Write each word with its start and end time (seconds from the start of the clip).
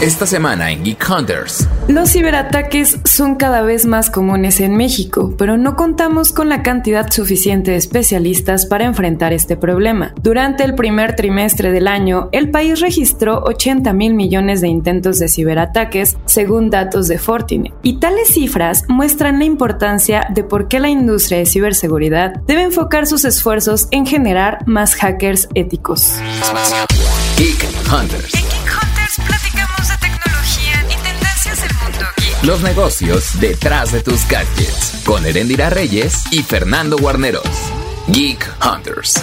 Esta 0.00 0.26
semana 0.26 0.70
en 0.70 0.84
Geek 0.84 1.08
Hunters. 1.08 1.66
Los 1.88 2.12
ciberataques 2.12 2.98
son 3.04 3.36
cada 3.36 3.62
vez 3.62 3.86
más 3.86 4.10
comunes 4.10 4.60
en 4.60 4.76
México, 4.76 5.34
pero 5.38 5.56
no 5.56 5.74
contamos 5.74 6.32
con 6.32 6.50
la 6.50 6.62
cantidad 6.62 7.10
suficiente 7.10 7.70
de 7.70 7.78
especialistas 7.78 8.66
para 8.66 8.84
enfrentar 8.84 9.32
este 9.32 9.56
problema. 9.56 10.12
Durante 10.20 10.64
el 10.64 10.74
primer 10.74 11.16
trimestre 11.16 11.72
del 11.72 11.88
año, 11.88 12.28
el 12.32 12.50
país 12.50 12.80
registró 12.80 13.42
80 13.44 13.94
mil 13.94 14.12
millones 14.12 14.60
de 14.60 14.68
intentos 14.68 15.18
de 15.18 15.28
ciberataques, 15.28 16.18
según 16.26 16.68
datos 16.68 17.08
de 17.08 17.16
Fortinet. 17.16 17.72
Y 17.82 17.98
tales 17.98 18.28
cifras 18.28 18.84
muestran 18.88 19.38
la 19.38 19.46
importancia 19.46 20.26
de 20.28 20.44
por 20.44 20.68
qué 20.68 20.78
la 20.78 20.90
industria 20.90 21.38
de 21.38 21.46
ciberseguridad 21.46 22.34
debe 22.46 22.64
enfocar 22.64 23.06
sus 23.06 23.24
esfuerzos 23.24 23.88
en 23.92 24.04
generar 24.04 24.58
más 24.66 24.94
hackers 24.94 25.48
éticos. 25.54 26.16
Geek 27.38 27.64
Hunters. 27.90 28.34
En 28.34 28.42
Geek 28.42 28.70
Hunters 28.76 29.65
Los 32.46 32.62
negocios 32.62 33.40
detrás 33.40 33.90
de 33.90 34.02
tus 34.02 34.24
gadgets. 34.28 35.02
Con 35.04 35.26
Erendira 35.26 35.68
Reyes 35.68 36.22
y 36.30 36.44
Fernando 36.44 36.96
Guarneros. 36.96 37.42
Geek 38.08 38.48
Hunters. 38.64 39.20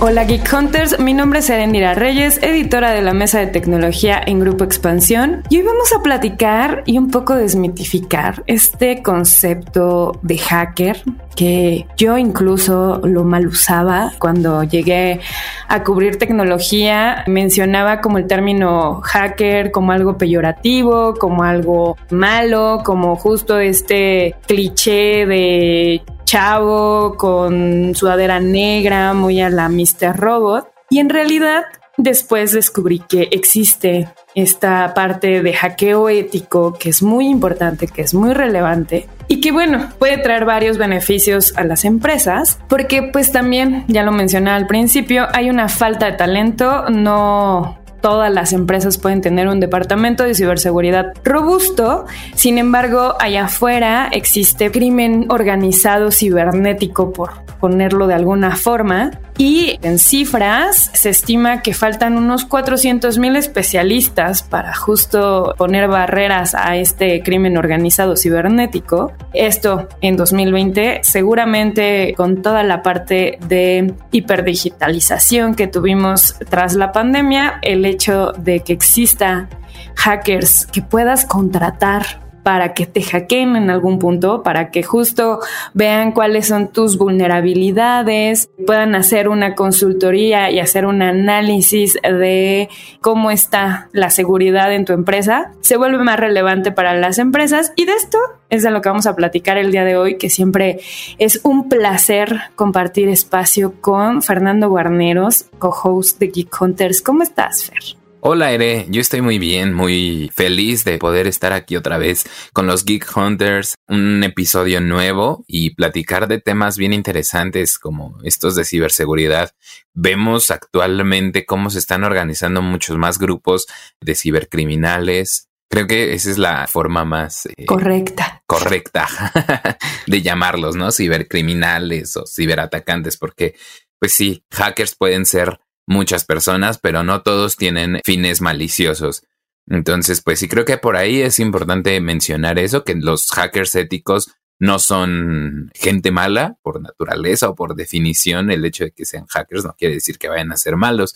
Hola 0.00 0.24
Geek 0.24 0.52
Hunters, 0.52 0.98
mi 0.98 1.14
nombre 1.14 1.38
es 1.38 1.48
Erendira 1.48 1.94
Reyes, 1.94 2.42
editora 2.42 2.90
de 2.90 3.00
la 3.00 3.14
mesa 3.14 3.38
de 3.38 3.46
tecnología 3.46 4.20
en 4.26 4.40
Grupo 4.40 4.64
Expansión, 4.64 5.44
y 5.48 5.58
hoy 5.58 5.62
vamos 5.62 5.92
a 5.92 6.02
platicar 6.02 6.82
y 6.86 6.98
un 6.98 7.10
poco 7.10 7.36
desmitificar 7.36 8.42
este 8.48 9.00
concepto 9.00 10.18
de 10.22 10.38
hacker 10.38 11.02
que 11.36 11.86
yo 11.96 12.18
incluso 12.18 13.00
lo 13.04 13.22
mal 13.22 13.46
usaba 13.46 14.12
cuando 14.18 14.64
llegué 14.64 15.20
a 15.68 15.84
cubrir 15.84 16.18
tecnología, 16.18 17.22
mencionaba 17.28 18.00
como 18.00 18.18
el 18.18 18.26
término 18.26 19.00
hacker 19.02 19.70
como 19.70 19.92
algo 19.92 20.18
peyorativo, 20.18 21.14
como 21.14 21.44
algo 21.44 21.96
malo, 22.10 22.82
como 22.84 23.14
justo 23.16 23.60
este 23.60 24.34
cliché 24.46 25.26
de 25.26 26.02
chavo 26.26 27.16
con 27.16 27.94
sudadera 27.94 28.38
negra, 28.40 29.14
muy 29.14 29.40
a 29.40 29.48
la 29.48 29.70
Mr. 29.70 30.14
Robot. 30.14 30.68
Y 30.90 30.98
en 30.98 31.08
realidad 31.08 31.64
después 31.96 32.52
descubrí 32.52 32.98
que 32.98 33.28
existe 33.30 34.08
esta 34.34 34.92
parte 34.92 35.42
de 35.42 35.54
hackeo 35.54 36.10
ético 36.10 36.74
que 36.74 36.90
es 36.90 37.02
muy 37.02 37.26
importante, 37.28 37.86
que 37.86 38.02
es 38.02 38.12
muy 38.12 38.34
relevante 38.34 39.08
y 39.28 39.40
que 39.40 39.50
bueno, 39.50 39.90
puede 39.98 40.18
traer 40.18 40.44
varios 40.44 40.76
beneficios 40.76 41.56
a 41.56 41.64
las 41.64 41.84
empresas 41.84 42.58
porque 42.68 43.02
pues 43.02 43.32
también, 43.32 43.84
ya 43.88 44.02
lo 44.02 44.12
mencioné 44.12 44.50
al 44.50 44.66
principio, 44.66 45.26
hay 45.32 45.48
una 45.48 45.68
falta 45.68 46.06
de 46.06 46.12
talento, 46.12 46.90
no 46.90 47.78
todas 48.06 48.32
las 48.32 48.52
empresas 48.52 48.98
pueden 48.98 49.20
tener 49.20 49.48
un 49.48 49.58
departamento 49.58 50.22
de 50.22 50.32
ciberseguridad 50.36 51.06
robusto. 51.24 52.06
Sin 52.36 52.56
embargo, 52.56 53.16
allá 53.18 53.46
afuera 53.46 54.08
existe 54.12 54.70
crimen 54.70 55.26
organizado 55.28 56.12
cibernético, 56.12 57.12
por 57.12 57.30
ponerlo 57.58 58.06
de 58.06 58.14
alguna 58.14 58.54
forma. 58.54 59.10
Y 59.38 59.78
en 59.82 59.98
cifras 59.98 60.90
se 60.94 61.10
estima 61.10 61.60
que 61.60 61.74
faltan 61.74 62.16
unos 62.16 62.46
400 62.46 63.18
mil 63.18 63.36
especialistas 63.36 64.42
para 64.42 64.74
justo 64.74 65.54
poner 65.58 65.88
barreras 65.88 66.54
a 66.54 66.76
este 66.76 67.22
crimen 67.22 67.58
organizado 67.58 68.16
cibernético. 68.16 69.12
Esto 69.34 69.88
en 70.00 70.16
2020, 70.16 71.00
seguramente 71.02 72.14
con 72.16 72.40
toda 72.40 72.62
la 72.62 72.82
parte 72.82 73.38
de 73.46 73.94
hiperdigitalización 74.10 75.54
que 75.54 75.66
tuvimos 75.66 76.36
tras 76.48 76.74
la 76.74 76.92
pandemia, 76.92 77.58
el 77.60 77.84
hecho 77.84 78.32
de 78.38 78.60
que 78.60 78.72
exista 78.72 79.48
hackers 79.96 80.66
que 80.66 80.80
puedas 80.80 81.26
contratar 81.26 82.25
para 82.46 82.74
que 82.74 82.86
te 82.86 83.02
hackeen 83.02 83.56
en 83.56 83.70
algún 83.70 83.98
punto, 83.98 84.44
para 84.44 84.70
que 84.70 84.84
justo 84.84 85.40
vean 85.74 86.12
cuáles 86.12 86.46
son 86.46 86.68
tus 86.68 86.96
vulnerabilidades, 86.96 88.48
puedan 88.68 88.94
hacer 88.94 89.28
una 89.28 89.56
consultoría 89.56 90.48
y 90.52 90.60
hacer 90.60 90.86
un 90.86 91.02
análisis 91.02 91.94
de 91.94 92.68
cómo 93.00 93.32
está 93.32 93.88
la 93.90 94.10
seguridad 94.10 94.72
en 94.72 94.84
tu 94.84 94.92
empresa, 94.92 95.50
se 95.60 95.76
vuelve 95.76 96.04
más 96.04 96.20
relevante 96.20 96.70
para 96.70 96.94
las 96.94 97.18
empresas 97.18 97.72
y 97.74 97.84
de 97.84 97.94
esto 97.94 98.18
es 98.48 98.62
de 98.62 98.70
lo 98.70 98.80
que 98.80 98.90
vamos 98.90 99.08
a 99.08 99.16
platicar 99.16 99.58
el 99.58 99.72
día 99.72 99.82
de 99.82 99.96
hoy, 99.96 100.16
que 100.16 100.30
siempre 100.30 100.78
es 101.18 101.40
un 101.42 101.68
placer 101.68 102.42
compartir 102.54 103.08
espacio 103.08 103.74
con 103.80 104.22
Fernando 104.22 104.68
Guarneros, 104.68 105.46
co-host 105.58 106.20
de 106.20 106.28
Geek 106.28 106.62
Hunters. 106.62 107.02
¿Cómo 107.02 107.24
estás, 107.24 107.64
Fer? 107.64 107.95
Hola 108.28 108.50
Ere, 108.50 108.86
yo 108.88 109.00
estoy 109.00 109.20
muy 109.20 109.38
bien, 109.38 109.72
muy 109.72 110.32
feliz 110.34 110.82
de 110.82 110.98
poder 110.98 111.28
estar 111.28 111.52
aquí 111.52 111.76
otra 111.76 111.96
vez 111.96 112.24
con 112.52 112.66
los 112.66 112.84
Geek 112.84 113.16
Hunters, 113.16 113.76
un 113.86 114.24
episodio 114.24 114.80
nuevo 114.80 115.44
y 115.46 115.76
platicar 115.76 116.26
de 116.26 116.40
temas 116.40 116.76
bien 116.76 116.92
interesantes 116.92 117.78
como 117.78 118.18
estos 118.24 118.56
de 118.56 118.64
ciberseguridad. 118.64 119.52
Vemos 119.94 120.50
actualmente 120.50 121.46
cómo 121.46 121.70
se 121.70 121.78
están 121.78 122.02
organizando 122.02 122.62
muchos 122.62 122.96
más 122.98 123.20
grupos 123.20 123.68
de 124.00 124.16
cibercriminales. 124.16 125.46
Creo 125.70 125.86
que 125.86 126.12
esa 126.12 126.28
es 126.28 126.38
la 126.38 126.66
forma 126.66 127.04
más 127.04 127.46
eh, 127.46 127.64
Correcta. 127.64 128.42
correcta 128.48 129.06
de 130.08 130.22
llamarlos, 130.22 130.74
¿no? 130.74 130.90
Cibercriminales 130.90 132.16
o 132.16 132.26
ciberatacantes, 132.26 133.18
porque 133.18 133.54
pues 134.00 134.14
sí, 134.14 134.42
hackers 134.50 134.96
pueden 134.96 135.26
ser 135.26 135.60
muchas 135.86 136.24
personas, 136.24 136.78
pero 136.78 137.02
no 137.02 137.22
todos 137.22 137.56
tienen 137.56 138.00
fines 138.04 138.40
maliciosos. 138.40 139.22
Entonces, 139.68 140.22
pues 140.22 140.38
sí, 140.38 140.48
creo 140.48 140.64
que 140.64 140.78
por 140.78 140.96
ahí 140.96 141.20
es 141.20 141.38
importante 141.38 142.00
mencionar 142.00 142.58
eso, 142.58 142.84
que 142.84 142.94
los 142.94 143.30
hackers 143.30 143.74
éticos 143.74 144.30
no 144.58 144.78
son 144.78 145.70
gente 145.74 146.10
mala 146.10 146.56
por 146.62 146.80
naturaleza 146.80 147.48
o 147.48 147.54
por 147.54 147.74
definición. 147.74 148.50
El 148.50 148.64
hecho 148.64 148.84
de 148.84 148.92
que 148.92 149.04
sean 149.04 149.26
hackers 149.26 149.64
no 149.64 149.74
quiere 149.76 149.94
decir 149.94 150.18
que 150.18 150.28
vayan 150.28 150.52
a 150.52 150.56
ser 150.56 150.76
malos, 150.76 151.14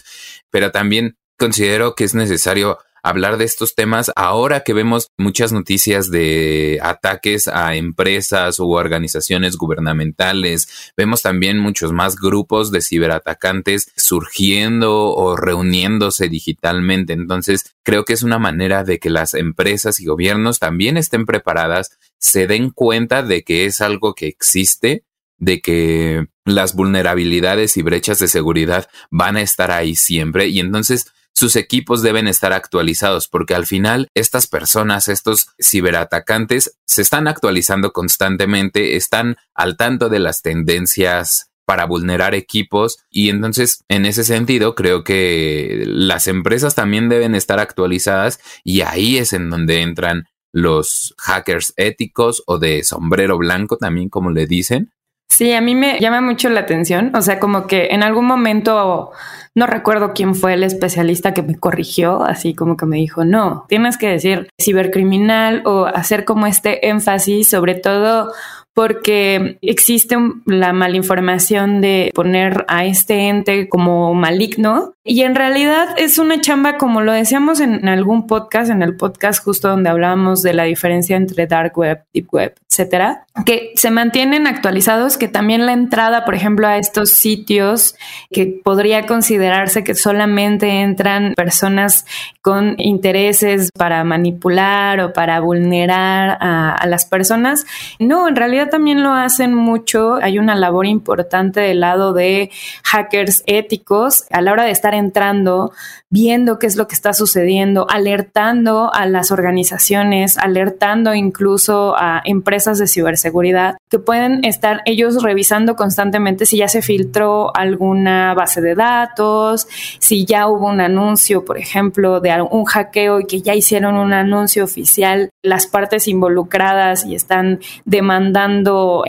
pero 0.50 0.70
también 0.70 1.16
considero 1.38 1.94
que 1.94 2.04
es 2.04 2.14
necesario 2.14 2.78
hablar 3.02 3.36
de 3.36 3.44
estos 3.44 3.74
temas 3.74 4.10
ahora 4.16 4.60
que 4.60 4.74
vemos 4.74 5.08
muchas 5.18 5.52
noticias 5.52 6.10
de 6.10 6.78
ataques 6.82 7.48
a 7.48 7.74
empresas 7.74 8.58
u 8.58 8.72
organizaciones 8.72 9.56
gubernamentales. 9.56 10.92
Vemos 10.96 11.22
también 11.22 11.58
muchos 11.58 11.92
más 11.92 12.16
grupos 12.16 12.70
de 12.70 12.82
ciberatacantes 12.82 13.92
surgiendo 13.96 15.14
o 15.14 15.36
reuniéndose 15.36 16.28
digitalmente. 16.28 17.12
Entonces, 17.12 17.74
creo 17.82 18.04
que 18.04 18.12
es 18.12 18.22
una 18.22 18.38
manera 18.38 18.84
de 18.84 18.98
que 18.98 19.10
las 19.10 19.34
empresas 19.34 20.00
y 20.00 20.06
gobiernos 20.06 20.58
también 20.58 20.96
estén 20.96 21.26
preparadas, 21.26 21.98
se 22.18 22.46
den 22.46 22.70
cuenta 22.70 23.22
de 23.22 23.42
que 23.42 23.66
es 23.66 23.80
algo 23.80 24.14
que 24.14 24.26
existe 24.26 25.04
de 25.40 25.60
que 25.60 26.26
las 26.44 26.74
vulnerabilidades 26.74 27.76
y 27.76 27.82
brechas 27.82 28.18
de 28.18 28.28
seguridad 28.28 28.88
van 29.10 29.36
a 29.36 29.42
estar 29.42 29.70
ahí 29.70 29.96
siempre 29.96 30.48
y 30.48 30.60
entonces 30.60 31.06
sus 31.34 31.56
equipos 31.56 32.02
deben 32.02 32.28
estar 32.28 32.52
actualizados 32.52 33.28
porque 33.28 33.54
al 33.54 33.66
final 33.66 34.08
estas 34.14 34.46
personas, 34.46 35.08
estos 35.08 35.48
ciberatacantes, 35.60 36.76
se 36.86 37.02
están 37.02 37.28
actualizando 37.28 37.92
constantemente, 37.92 38.96
están 38.96 39.36
al 39.54 39.76
tanto 39.76 40.08
de 40.08 40.18
las 40.18 40.42
tendencias 40.42 41.50
para 41.64 41.86
vulnerar 41.86 42.34
equipos 42.34 42.98
y 43.10 43.28
entonces 43.28 43.84
en 43.88 44.04
ese 44.04 44.24
sentido 44.24 44.74
creo 44.74 45.04
que 45.04 45.84
las 45.86 46.26
empresas 46.26 46.74
también 46.74 47.08
deben 47.08 47.36
estar 47.36 47.60
actualizadas 47.60 48.40
y 48.64 48.80
ahí 48.80 49.18
es 49.18 49.32
en 49.32 49.50
donde 49.50 49.82
entran 49.82 50.24
los 50.52 51.14
hackers 51.18 51.72
éticos 51.76 52.42
o 52.46 52.58
de 52.58 52.82
sombrero 52.82 53.38
blanco 53.38 53.76
también 53.76 54.08
como 54.08 54.30
le 54.30 54.46
dicen 54.46 54.90
Sí, 55.30 55.52
a 55.52 55.60
mí 55.60 55.76
me 55.76 55.98
llama 56.00 56.20
mucho 56.20 56.50
la 56.50 56.60
atención. 56.60 57.12
O 57.14 57.22
sea, 57.22 57.38
como 57.38 57.66
que 57.68 57.88
en 57.92 58.02
algún 58.02 58.26
momento 58.26 59.12
no 59.54 59.66
recuerdo 59.66 60.12
quién 60.12 60.34
fue 60.34 60.54
el 60.54 60.64
especialista 60.64 61.34
que 61.34 61.42
me 61.42 61.56
corrigió, 61.56 62.22
así 62.22 62.54
como 62.54 62.76
que 62.76 62.84
me 62.84 62.96
dijo, 62.96 63.24
no, 63.24 63.64
tienes 63.68 63.96
que 63.96 64.08
decir 64.08 64.48
cibercriminal 64.60 65.62
o 65.64 65.86
hacer 65.86 66.24
como 66.24 66.46
este 66.46 66.88
énfasis, 66.88 67.48
sobre 67.48 67.74
todo 67.74 68.32
porque 68.80 69.58
existe 69.60 70.16
la 70.46 70.72
malinformación 70.72 71.82
de 71.82 72.10
poner 72.14 72.64
a 72.66 72.86
este 72.86 73.28
ente 73.28 73.68
como 73.68 74.14
maligno 74.14 74.94
y 75.04 75.22
en 75.22 75.34
realidad 75.34 75.88
es 75.98 76.18
una 76.18 76.40
chamba 76.40 76.78
como 76.78 77.02
lo 77.02 77.12
decíamos 77.12 77.60
en 77.60 77.88
algún 77.88 78.26
podcast, 78.26 78.70
en 78.70 78.82
el 78.82 78.96
podcast 78.96 79.44
justo 79.44 79.68
donde 79.68 79.90
hablábamos 79.90 80.42
de 80.42 80.54
la 80.54 80.64
diferencia 80.64 81.16
entre 81.16 81.46
dark 81.46 81.76
web, 81.76 82.04
deep 82.14 82.28
web, 82.32 82.54
etcétera, 82.70 83.26
que 83.44 83.72
se 83.74 83.90
mantienen 83.90 84.46
actualizados, 84.46 85.16
que 85.16 85.28
también 85.28 85.66
la 85.66 85.72
entrada, 85.72 86.24
por 86.24 86.34
ejemplo, 86.34 86.66
a 86.66 86.78
estos 86.78 87.10
sitios 87.10 87.96
que 88.30 88.60
podría 88.62 89.06
considerarse 89.06 89.84
que 89.84 89.94
solamente 89.94 90.80
entran 90.80 91.34
personas 91.34 92.04
con 92.42 92.74
intereses 92.78 93.70
para 93.76 94.04
manipular 94.04 95.00
o 95.00 95.12
para 95.12 95.40
vulnerar 95.40 96.38
a, 96.40 96.74
a 96.74 96.86
las 96.86 97.06
personas. 97.06 97.66
No, 97.98 98.28
en 98.28 98.36
realidad 98.36 98.69
también 98.70 99.02
lo 99.02 99.12
hacen 99.12 99.54
mucho. 99.54 100.14
Hay 100.22 100.38
una 100.38 100.54
labor 100.54 100.86
importante 100.86 101.60
del 101.60 101.80
lado 101.80 102.12
de 102.12 102.50
hackers 102.84 103.42
éticos 103.46 104.24
a 104.30 104.40
la 104.40 104.52
hora 104.52 104.64
de 104.64 104.70
estar 104.70 104.94
entrando, 104.94 105.72
viendo 106.08 106.58
qué 106.58 106.66
es 106.66 106.76
lo 106.76 106.88
que 106.88 106.94
está 106.94 107.12
sucediendo, 107.12 107.86
alertando 107.88 108.92
a 108.92 109.06
las 109.06 109.30
organizaciones, 109.30 110.38
alertando 110.38 111.14
incluso 111.14 111.94
a 111.96 112.22
empresas 112.24 112.78
de 112.78 112.86
ciberseguridad 112.86 113.76
que 113.88 113.98
pueden 113.98 114.44
estar 114.44 114.82
ellos 114.84 115.22
revisando 115.22 115.76
constantemente 115.76 116.46
si 116.46 116.58
ya 116.58 116.68
se 116.68 116.82
filtró 116.82 117.54
alguna 117.56 118.34
base 118.34 118.60
de 118.60 118.74
datos, 118.74 119.66
si 119.98 120.24
ya 120.24 120.46
hubo 120.48 120.68
un 120.68 120.80
anuncio, 120.80 121.44
por 121.44 121.58
ejemplo, 121.58 122.20
de 122.20 122.40
un 122.42 122.64
hackeo 122.64 123.20
y 123.20 123.26
que 123.26 123.42
ya 123.42 123.54
hicieron 123.54 123.96
un 123.96 124.12
anuncio 124.12 124.64
oficial 124.64 125.30
las 125.42 125.66
partes 125.66 126.06
involucradas 126.08 127.04
y 127.04 127.14
están 127.14 127.60
demandando 127.84 128.49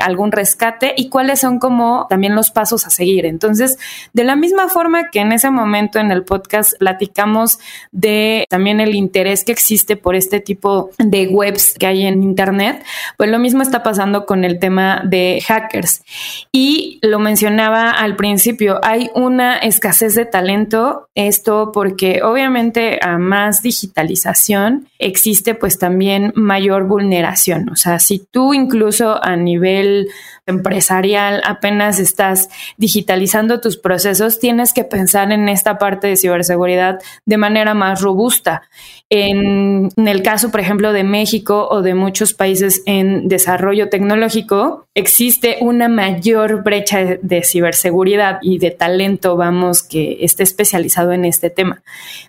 algún 0.02 0.32
rescate 0.32 0.94
y 0.96 1.10
cuáles 1.10 1.40
son 1.40 1.60
como 1.60 2.08
también 2.10 2.36
los 2.36 2.52
pasos 2.52 2.86
a 2.86 2.90
seguir. 2.90 3.26
Entonces, 3.26 3.78
de 4.14 4.24
la 4.24 4.36
misma 4.36 4.70
forma 4.70 5.10
que 5.10 5.20
en 5.20 5.32
ese 5.32 5.50
momento 5.50 6.00
en 6.00 6.12
el 6.12 6.24
podcast 6.24 6.74
platicamos 6.78 7.60
de 7.92 8.46
también 8.50 8.80
el 8.80 8.96
interés 8.96 9.44
que 9.44 9.52
existe 9.52 9.96
por 9.96 10.16
este 10.16 10.40
tipo 10.40 10.90
de 10.98 11.28
webs 11.28 11.76
que 11.78 11.88
hay 11.88 12.06
en 12.06 12.24
Internet, 12.24 12.84
pues 13.18 13.30
lo 13.30 13.40
mismo 13.40 13.62
está 13.62 13.84
pasando 13.84 14.26
con 14.26 14.44
el 14.44 14.60
tema 14.60 15.02
de 15.06 15.42
hackers. 15.46 16.04
Y 16.52 17.00
lo 17.02 17.20
mencionaba 17.20 17.92
al 17.92 18.16
principio, 18.16 18.80
hay 18.84 19.10
una 19.16 19.58
escasez 19.58 20.16
de 20.16 20.26
talento, 20.26 21.08
esto 21.16 21.72
porque 21.74 22.22
obviamente 22.24 23.00
a 23.02 23.18
más 23.18 23.62
digitalización 23.62 24.88
existe 25.00 25.56
pues 25.56 25.78
también 25.80 26.32
mayor 26.36 26.88
vulneración. 26.88 27.70
O 27.70 27.76
sea, 27.76 28.00
si 28.00 28.20
tú 28.32 28.54
incluso 28.54 29.24
a 29.32 29.36
nivel 29.36 30.06
empresarial 30.48 31.42
apenas 31.46 32.00
estás 32.00 32.50
digitalizando 32.78 33.62
tus 33.62 33.78
procesos, 33.78 34.40
tienes 34.40 34.74
que 34.74 34.84
pensar 34.84 35.32
en 35.32 35.50
esta 35.50 35.78
parte 35.78 36.08
de 36.08 36.18
ciberseguridad 36.18 37.00
de 37.26 37.38
manera 37.38 37.74
más 37.74 38.02
robusta. 38.02 38.64
En, 39.10 39.90
el 39.98 40.24
caso, 40.24 40.52
por 40.52 40.62
ejemplo, 40.62 40.94
de 40.94 41.04
México 41.04 41.68
o 41.70 41.82
de 41.82 41.94
muchos 41.94 42.34
países 42.34 42.82
en 42.86 43.28
desarrollo 43.28 43.90
tecnológico, 43.90 44.88
existe 44.96 45.58
una 45.60 45.90
mayor 45.90 46.64
brecha 46.64 47.18
de, 47.22 47.44
ciberseguridad 47.44 48.40
y 48.42 48.58
de 48.58 48.72
talento, 48.72 49.36
vamos, 49.36 49.84
que 49.84 50.20
esté 50.22 50.44
especializado 50.44 51.12
en 51.12 51.26
este 51.26 51.50
tema. 51.50 51.82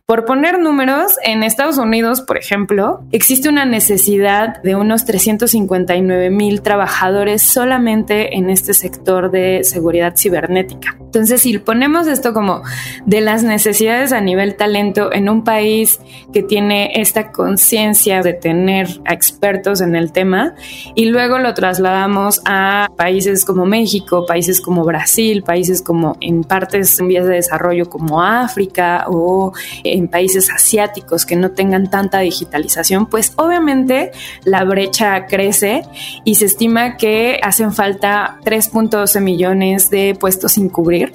Por 0.06 0.24
poner 0.24 0.58
números, 0.58 1.12
en 1.22 1.44
Estados 1.44 1.78
Unidos, 1.78 2.20
por 2.20 2.36
ejemplo, 2.36 3.04
existe 3.12 3.48
una 3.48 3.64
necesidad 3.64 4.60
de 4.62 4.74
unos 4.74 5.04
359 5.04 6.30
mil 6.30 6.62
trabajadores 6.62 7.42
solamente 7.42 8.01
en 8.10 8.50
este 8.50 8.74
sector 8.74 9.30
de 9.30 9.64
seguridad 9.64 10.14
cibernética. 10.16 10.96
Entonces, 10.98 11.42
si 11.42 11.58
ponemos 11.58 12.06
esto 12.06 12.32
como 12.32 12.62
de 13.04 13.20
las 13.20 13.42
necesidades 13.42 14.12
a 14.12 14.22
nivel 14.22 14.56
talento 14.56 15.12
en 15.12 15.28
un 15.28 15.44
país 15.44 16.00
que 16.32 16.42
tiene 16.42 17.00
esta 17.02 17.32
conciencia 17.32 18.22
de 18.22 18.32
tener 18.32 18.88
expertos 19.04 19.82
en 19.82 19.94
el 19.94 20.10
tema 20.10 20.54
y 20.94 21.06
luego 21.06 21.38
lo 21.38 21.52
trasladamos 21.52 22.40
a 22.46 22.88
países 22.96 23.44
como 23.44 23.66
México, 23.66 24.24
países 24.26 24.60
como 24.60 24.84
Brasil, 24.84 25.42
países 25.42 25.82
como 25.82 26.16
en 26.20 26.44
partes 26.44 26.98
en 26.98 27.08
vías 27.08 27.26
de 27.26 27.34
desarrollo 27.34 27.90
como 27.90 28.22
África 28.22 29.04
o 29.08 29.52
en 29.84 30.08
países 30.08 30.50
asiáticos 30.50 31.26
que 31.26 31.36
no 31.36 31.50
tengan 31.50 31.90
tanta 31.90 32.20
digitalización, 32.20 33.04
pues 33.04 33.34
obviamente 33.36 34.12
la 34.44 34.64
brecha 34.64 35.26
crece 35.26 35.82
y 36.24 36.36
se 36.36 36.46
estima 36.46 36.96
que 36.96 37.38
hacen 37.42 37.72
falta 37.72 37.91
3.12 38.00 39.20
millones 39.20 39.90
de 39.90 40.16
puestos 40.18 40.52
sin 40.52 40.68
cubrir 40.68 41.12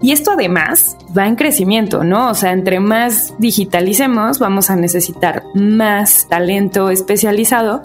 y 0.00 0.12
esto 0.12 0.32
además 0.32 0.96
va 1.16 1.26
en 1.26 1.36
crecimiento, 1.36 2.04
¿no? 2.04 2.30
O 2.30 2.34
sea, 2.34 2.52
entre 2.52 2.80
más 2.80 3.34
digitalicemos, 3.38 4.38
vamos 4.38 4.70
a 4.70 4.76
necesitar 4.76 5.44
más 5.54 6.26
talento 6.28 6.90
especializado 6.90 7.82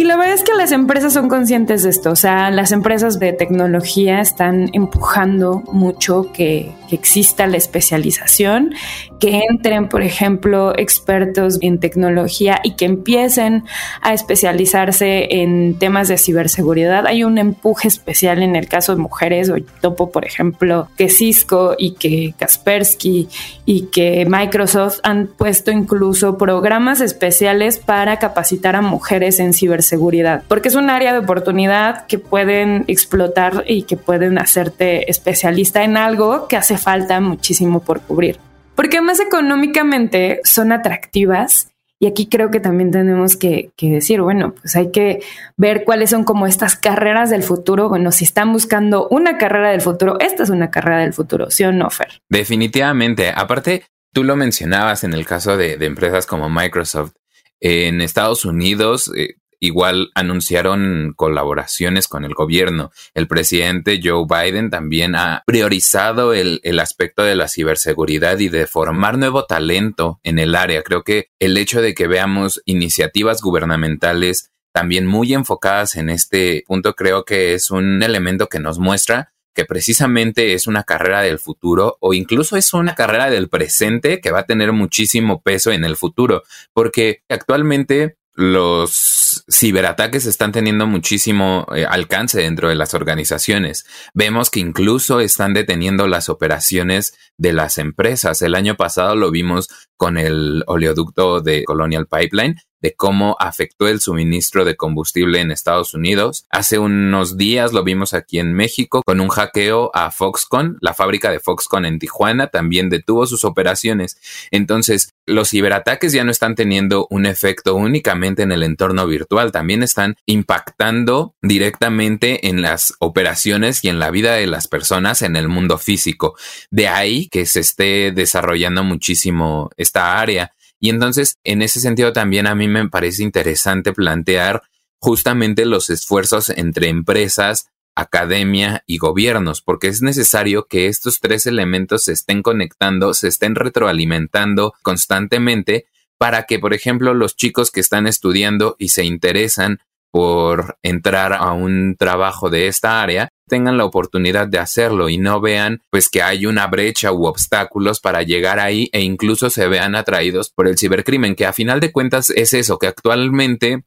y 0.00 0.04
la 0.04 0.16
verdad 0.16 0.32
es 0.32 0.44
que 0.44 0.54
las 0.54 0.72
empresas 0.72 1.12
son 1.12 1.28
conscientes 1.28 1.82
de 1.82 1.90
esto, 1.90 2.12
o 2.12 2.16
sea, 2.16 2.50
las 2.50 2.72
empresas 2.72 3.18
de 3.18 3.34
tecnología 3.34 4.22
están 4.22 4.70
empujando 4.72 5.62
mucho 5.72 6.32
que, 6.32 6.72
exista 6.90 7.46
la 7.46 7.56
especialización, 7.56 8.74
que 9.20 9.42
entren, 9.48 9.88
por 9.88 10.02
ejemplo, 10.02 10.76
expertos 10.76 11.58
en 11.60 11.78
tecnología 11.78 12.58
y 12.64 12.72
que 12.72 12.84
empiecen 12.84 13.62
a 14.02 14.12
especializarse 14.12 15.40
en 15.40 15.78
temas 15.78 16.08
de 16.08 16.18
ciberseguridad. 16.18 17.06
Hay 17.06 17.22
un 17.22 17.38
empuje 17.38 17.86
especial 17.86 18.42
en 18.42 18.56
el 18.56 18.66
caso 18.66 18.96
de 18.96 19.00
mujeres, 19.00 19.50
o 19.50 19.54
topo, 19.80 20.10
por 20.10 20.24
ejemplo, 20.24 20.88
que 20.96 21.08
Cisco 21.10 21.76
y 21.78 21.92
que 21.92 22.34
Kaspersky 22.36 23.28
y 23.64 23.82
que 23.82 24.26
Microsoft 24.28 24.98
han 25.04 25.28
puesto 25.28 25.70
incluso 25.70 26.38
programas 26.38 27.00
especiales 27.00 27.78
para 27.78 28.18
capacitar 28.18 28.74
a 28.74 28.80
mujeres 28.80 29.38
en 29.38 29.52
ciberseguridad 29.52 29.89
seguridad, 29.90 30.42
porque 30.48 30.68
es 30.68 30.74
un 30.74 30.88
área 30.88 31.12
de 31.12 31.18
oportunidad 31.18 32.06
que 32.06 32.18
pueden 32.18 32.84
explotar 32.88 33.64
y 33.66 33.82
que 33.82 33.96
pueden 33.96 34.38
hacerte 34.38 35.10
especialista 35.10 35.84
en 35.84 35.98
algo 35.98 36.48
que 36.48 36.56
hace 36.56 36.78
falta 36.78 37.20
muchísimo 37.20 37.80
por 37.80 38.00
cubrir. 38.00 38.38
Porque 38.74 39.02
más 39.02 39.20
económicamente 39.20 40.40
son 40.44 40.72
atractivas 40.72 41.70
y 42.02 42.06
aquí 42.06 42.28
creo 42.28 42.50
que 42.50 42.60
también 42.60 42.90
tenemos 42.90 43.36
que, 43.36 43.72
que, 43.76 43.90
decir, 43.90 44.22
bueno, 44.22 44.54
pues 44.54 44.74
hay 44.74 44.90
que 44.90 45.20
ver 45.58 45.84
cuáles 45.84 46.08
son 46.08 46.24
como 46.24 46.46
estas 46.46 46.74
carreras 46.74 47.28
del 47.28 47.42
futuro. 47.42 47.90
Bueno, 47.90 48.10
si 48.10 48.24
están 48.24 48.54
buscando 48.54 49.06
una 49.10 49.36
carrera 49.36 49.70
del 49.70 49.82
futuro, 49.82 50.18
esta 50.18 50.42
es 50.42 50.48
una 50.48 50.70
carrera 50.70 51.00
del 51.00 51.12
futuro, 51.12 51.50
¿sí 51.50 51.62
o 51.64 51.72
no, 51.72 51.90
Fer? 51.90 52.22
Definitivamente. 52.30 53.30
Aparte, 53.36 53.84
tú 54.14 54.24
lo 54.24 54.34
mencionabas 54.34 55.04
en 55.04 55.12
el 55.12 55.26
caso 55.26 55.58
de, 55.58 55.76
de 55.76 55.84
empresas 55.84 56.24
como 56.24 56.48
Microsoft. 56.48 57.12
En 57.60 58.00
Estados 58.00 58.46
Unidos, 58.46 59.12
eh, 59.14 59.34
igual 59.60 60.10
anunciaron 60.14 61.12
colaboraciones 61.14 62.08
con 62.08 62.24
el 62.24 62.34
gobierno. 62.34 62.90
El 63.14 63.28
presidente 63.28 64.00
Joe 64.02 64.24
Biden 64.28 64.70
también 64.70 65.14
ha 65.14 65.42
priorizado 65.46 66.32
el, 66.32 66.60
el, 66.64 66.80
aspecto 66.80 67.22
de 67.22 67.36
la 67.36 67.48
ciberseguridad 67.48 68.38
y 68.38 68.48
de 68.48 68.66
formar 68.66 69.18
nuevo 69.18 69.44
talento 69.44 70.18
en 70.24 70.38
el 70.38 70.54
área. 70.54 70.82
Creo 70.82 71.04
que 71.04 71.28
el 71.38 71.56
hecho 71.56 71.82
de 71.82 71.94
que 71.94 72.06
veamos 72.06 72.62
iniciativas 72.64 73.42
gubernamentales 73.42 74.50
también 74.72 75.06
muy 75.06 75.34
enfocadas 75.34 75.96
en 75.96 76.10
este 76.10 76.64
punto 76.66 76.94
creo 76.94 77.24
que 77.24 77.54
es 77.54 77.70
un 77.70 78.02
elemento 78.02 78.48
que 78.48 78.60
nos 78.60 78.78
muestra 78.78 79.32
que 79.54 79.64
precisamente 79.64 80.54
es 80.54 80.66
una 80.66 80.84
carrera 80.84 81.22
del 81.22 81.38
futuro 81.38 81.96
o 82.00 82.14
incluso 82.14 82.56
es 82.56 82.72
una 82.72 82.94
carrera 82.94 83.30
del 83.30 83.48
presente 83.48 84.20
que 84.20 84.30
va 84.30 84.40
a 84.40 84.46
tener 84.46 84.72
muchísimo 84.72 85.42
peso 85.42 85.72
en 85.72 85.84
el 85.84 85.96
futuro, 85.96 86.42
porque 86.72 87.22
actualmente 87.28 88.16
los 88.32 89.19
ciberataques 89.50 90.26
están 90.26 90.52
teniendo 90.52 90.86
muchísimo 90.86 91.66
eh, 91.74 91.84
alcance 91.84 92.40
dentro 92.40 92.68
de 92.68 92.74
las 92.76 92.94
organizaciones. 92.94 93.84
Vemos 94.14 94.50
que 94.50 94.60
incluso 94.60 95.20
están 95.20 95.54
deteniendo 95.54 96.06
las 96.06 96.28
operaciones 96.28 97.14
de 97.36 97.52
las 97.52 97.78
empresas. 97.78 98.42
El 98.42 98.54
año 98.54 98.76
pasado 98.76 99.16
lo 99.16 99.30
vimos 99.30 99.68
con 99.96 100.16
el 100.18 100.62
oleoducto 100.66 101.40
de 101.40 101.64
Colonial 101.64 102.06
Pipeline 102.06 102.56
de 102.80 102.94
cómo 102.94 103.36
afectó 103.38 103.88
el 103.88 104.00
suministro 104.00 104.64
de 104.64 104.76
combustible 104.76 105.40
en 105.40 105.50
Estados 105.50 105.94
Unidos. 105.94 106.46
Hace 106.50 106.78
unos 106.78 107.36
días 107.36 107.72
lo 107.72 107.84
vimos 107.84 108.14
aquí 108.14 108.38
en 108.38 108.52
México 108.52 109.02
con 109.04 109.20
un 109.20 109.28
hackeo 109.28 109.90
a 109.94 110.10
Foxconn, 110.10 110.78
la 110.80 110.94
fábrica 110.94 111.30
de 111.30 111.40
Foxconn 111.40 111.84
en 111.84 111.98
Tijuana 111.98 112.48
también 112.48 112.90
detuvo 112.90 113.26
sus 113.26 113.44
operaciones. 113.44 114.18
Entonces, 114.50 115.14
los 115.26 115.50
ciberataques 115.50 116.12
ya 116.12 116.24
no 116.24 116.30
están 116.30 116.54
teniendo 116.54 117.06
un 117.10 117.26
efecto 117.26 117.74
únicamente 117.74 118.42
en 118.42 118.52
el 118.52 118.62
entorno 118.62 119.06
virtual, 119.06 119.52
también 119.52 119.82
están 119.82 120.16
impactando 120.26 121.34
directamente 121.42 122.48
en 122.48 122.62
las 122.62 122.94
operaciones 122.98 123.84
y 123.84 123.88
en 123.88 123.98
la 123.98 124.10
vida 124.10 124.34
de 124.34 124.46
las 124.46 124.68
personas 124.68 125.22
en 125.22 125.36
el 125.36 125.48
mundo 125.48 125.78
físico. 125.78 126.36
De 126.70 126.88
ahí 126.88 127.28
que 127.28 127.46
se 127.46 127.60
esté 127.60 128.12
desarrollando 128.12 128.84
muchísimo 128.84 129.70
esta 129.76 130.20
área. 130.20 130.52
Y 130.80 130.88
entonces, 130.90 131.36
en 131.44 131.62
ese 131.62 131.80
sentido, 131.80 132.12
también 132.12 132.46
a 132.46 132.54
mí 132.54 132.66
me 132.66 132.88
parece 132.88 133.22
interesante 133.22 133.92
plantear 133.92 134.62
justamente 134.98 135.66
los 135.66 135.90
esfuerzos 135.90 136.50
entre 136.50 136.88
empresas, 136.88 137.68
academia 137.94 138.82
y 138.86 138.98
gobiernos, 138.98 139.60
porque 139.60 139.88
es 139.88 140.00
necesario 140.00 140.66
que 140.66 140.86
estos 140.86 141.20
tres 141.20 141.46
elementos 141.46 142.04
se 142.04 142.12
estén 142.12 142.42
conectando, 142.42 143.12
se 143.14 143.28
estén 143.28 143.54
retroalimentando 143.54 144.74
constantemente 144.82 145.86
para 146.18 146.44
que, 146.44 146.58
por 146.58 146.74
ejemplo, 146.74 147.14
los 147.14 147.36
chicos 147.36 147.70
que 147.70 147.80
están 147.80 148.06
estudiando 148.06 148.76
y 148.78 148.90
se 148.90 149.04
interesan 149.04 149.80
por 150.10 150.78
entrar 150.82 151.32
a 151.32 151.52
un 151.52 151.96
trabajo 151.96 152.50
de 152.50 152.66
esta 152.68 153.02
área 153.02 153.30
tengan 153.50 153.76
la 153.76 153.84
oportunidad 153.84 154.48
de 154.48 154.58
hacerlo 154.58 155.10
y 155.10 155.18
no 155.18 155.42
vean 155.42 155.82
pues 155.90 156.08
que 156.08 156.22
hay 156.22 156.46
una 156.46 156.66
brecha 156.68 157.12
u 157.12 157.26
obstáculos 157.26 158.00
para 158.00 158.22
llegar 158.22 158.58
ahí 158.58 158.88
e 158.92 159.02
incluso 159.02 159.50
se 159.50 159.68
vean 159.68 159.94
atraídos 159.94 160.48
por 160.48 160.66
el 160.66 160.78
cibercrimen 160.78 161.36
que 161.36 161.44
a 161.44 161.52
final 161.52 161.80
de 161.80 161.92
cuentas 161.92 162.30
es 162.30 162.54
eso 162.54 162.78
que 162.78 162.86
actualmente 162.86 163.84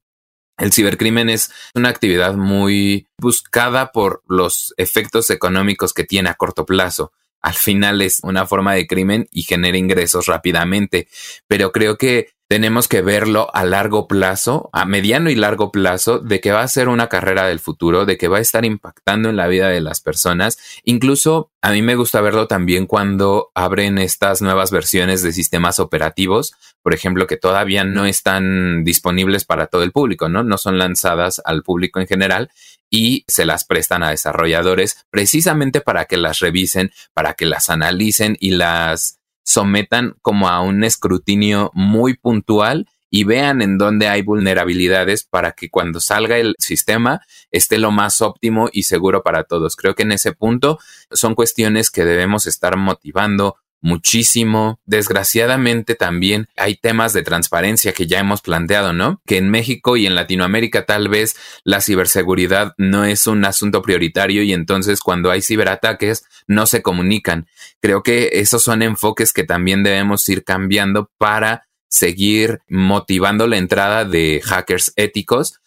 el 0.57 0.71
cibercrimen 0.71 1.29
es 1.29 1.51
una 1.73 1.89
actividad 1.89 2.35
muy 2.35 3.07
buscada 3.17 3.91
por 3.91 4.21
los 4.27 4.73
efectos 4.77 5.31
económicos 5.31 5.93
que 5.93 6.03
tiene 6.03 6.29
a 6.29 6.35
corto 6.35 6.65
plazo. 6.65 7.11
Al 7.43 7.53
final 7.53 8.01
es 8.01 8.21
una 8.23 8.47
forma 8.47 8.73
de 8.73 8.87
crimen 8.87 9.27
y 9.31 9.43
genera 9.43 9.77
ingresos 9.77 10.25
rápidamente, 10.25 11.07
pero 11.47 11.71
creo 11.71 11.97
que 11.97 12.29
tenemos 12.53 12.87
que 12.87 13.01
verlo 13.01 13.49
a 13.53 13.63
largo 13.65 14.07
plazo, 14.07 14.69
a 14.73 14.85
mediano 14.85 15.31
y 15.31 15.35
largo 15.35 15.71
plazo, 15.71 16.19
de 16.19 16.39
que 16.39 16.51
va 16.51 16.61
a 16.61 16.67
ser 16.67 16.87
una 16.87 17.09
carrera 17.09 17.47
del 17.47 17.59
futuro, 17.59 18.05
de 18.05 18.15
que 18.15 18.27
va 18.27 18.37
a 18.37 18.41
estar 18.41 18.63
impactando 18.63 19.29
en 19.29 19.37
la 19.37 19.47
vida 19.47 19.69
de 19.69 19.81
las 19.81 20.01
personas. 20.01 20.59
Incluso 20.83 21.51
a 21.63 21.71
mí 21.71 21.81
me 21.81 21.95
gusta 21.95 22.21
verlo 22.21 22.47
también 22.47 22.85
cuando 22.85 23.49
abren 23.55 23.97
estas 23.97 24.41
nuevas 24.41 24.69
versiones 24.69 25.23
de 25.23 25.33
sistemas 25.33 25.79
operativos, 25.79 26.53
por 26.83 26.93
ejemplo, 26.93 27.25
que 27.25 27.37
todavía 27.37 27.85
no 27.85 28.05
están 28.05 28.83
disponibles 28.83 29.45
para 29.45 29.67
todo 29.67 29.83
el 29.83 29.91
público, 29.91 30.29
¿no? 30.29 30.43
No 30.43 30.57
son 30.57 30.77
lanzadas 30.77 31.41
al 31.45 31.63
público 31.63 31.99
en 32.01 32.07
general 32.07 32.51
y 32.93 33.25
se 33.27 33.43
las 33.43 33.65
prestan 33.65 34.03
a 34.03 34.11
desarrolladores 34.11 35.03
precisamente 35.09 35.81
para 35.81 36.05
que 36.05 36.15
las 36.15 36.37
revisen, 36.37 36.91
para 37.15 37.33
que 37.33 37.47
las 37.47 37.71
analicen 37.71 38.37
y 38.39 38.51
las 38.51 39.19
sometan 39.43 40.13
como 40.21 40.47
a 40.47 40.61
un 40.61 40.83
escrutinio 40.83 41.71
muy 41.73 42.13
puntual 42.13 42.87
y 43.09 43.23
vean 43.23 43.63
en 43.63 43.79
dónde 43.79 44.09
hay 44.09 44.21
vulnerabilidades 44.21 45.23
para 45.23 45.53
que 45.53 45.71
cuando 45.71 45.99
salga 45.99 46.37
el 46.37 46.53
sistema 46.59 47.21
esté 47.49 47.79
lo 47.79 47.89
más 47.89 48.21
óptimo 48.21 48.69
y 48.71 48.83
seguro 48.83 49.23
para 49.23 49.43
todos. 49.43 49.75
Creo 49.75 49.95
que 49.95 50.03
en 50.03 50.11
ese 50.11 50.31
punto 50.31 50.77
son 51.09 51.33
cuestiones 51.33 51.89
que 51.89 52.05
debemos 52.05 52.45
estar 52.45 52.77
motivando 52.77 53.57
muchísimo. 53.83 54.79
Desgraciadamente 54.85 55.93
también 55.93 56.47
hay 56.57 56.75
temas 56.75 57.13
de 57.13 57.21
transparencia 57.21 57.93
que 57.93 58.07
ya 58.07 58.19
hemos 58.19 58.41
planteado, 58.41 58.93
¿no? 58.93 59.21
Que 59.27 59.37
en 59.37 59.51
México 59.51 59.97
y 59.97 60.07
en 60.07 60.15
Latinoamérica 60.15 60.85
tal 60.85 61.09
vez 61.09 61.35
la 61.63 61.81
ciberseguridad 61.81 62.73
no 62.77 63.05
es 63.05 63.27
un 63.27 63.45
asunto 63.45 63.83
prioritario 63.83 64.41
y 64.41 64.53
entonces 64.53 65.01
cuando 65.01 65.29
hay 65.29 65.41
ciberataques 65.41 66.25
no 66.47 66.65
se 66.65 66.81
comunican. 66.81 67.47
Creo 67.81 68.01
que 68.01 68.29
esos 68.33 68.63
son 68.63 68.81
enfoques 68.81 69.33
que 69.33 69.43
también 69.43 69.83
debemos 69.83 70.27
ir 70.29 70.43
cambiando 70.43 71.11
para 71.17 71.67
seguir 71.89 72.61
motivando 72.69 73.45
la 73.47 73.57
entrada 73.57 74.05
de 74.05 74.41
hackers 74.43 74.93
éticos 74.95 75.59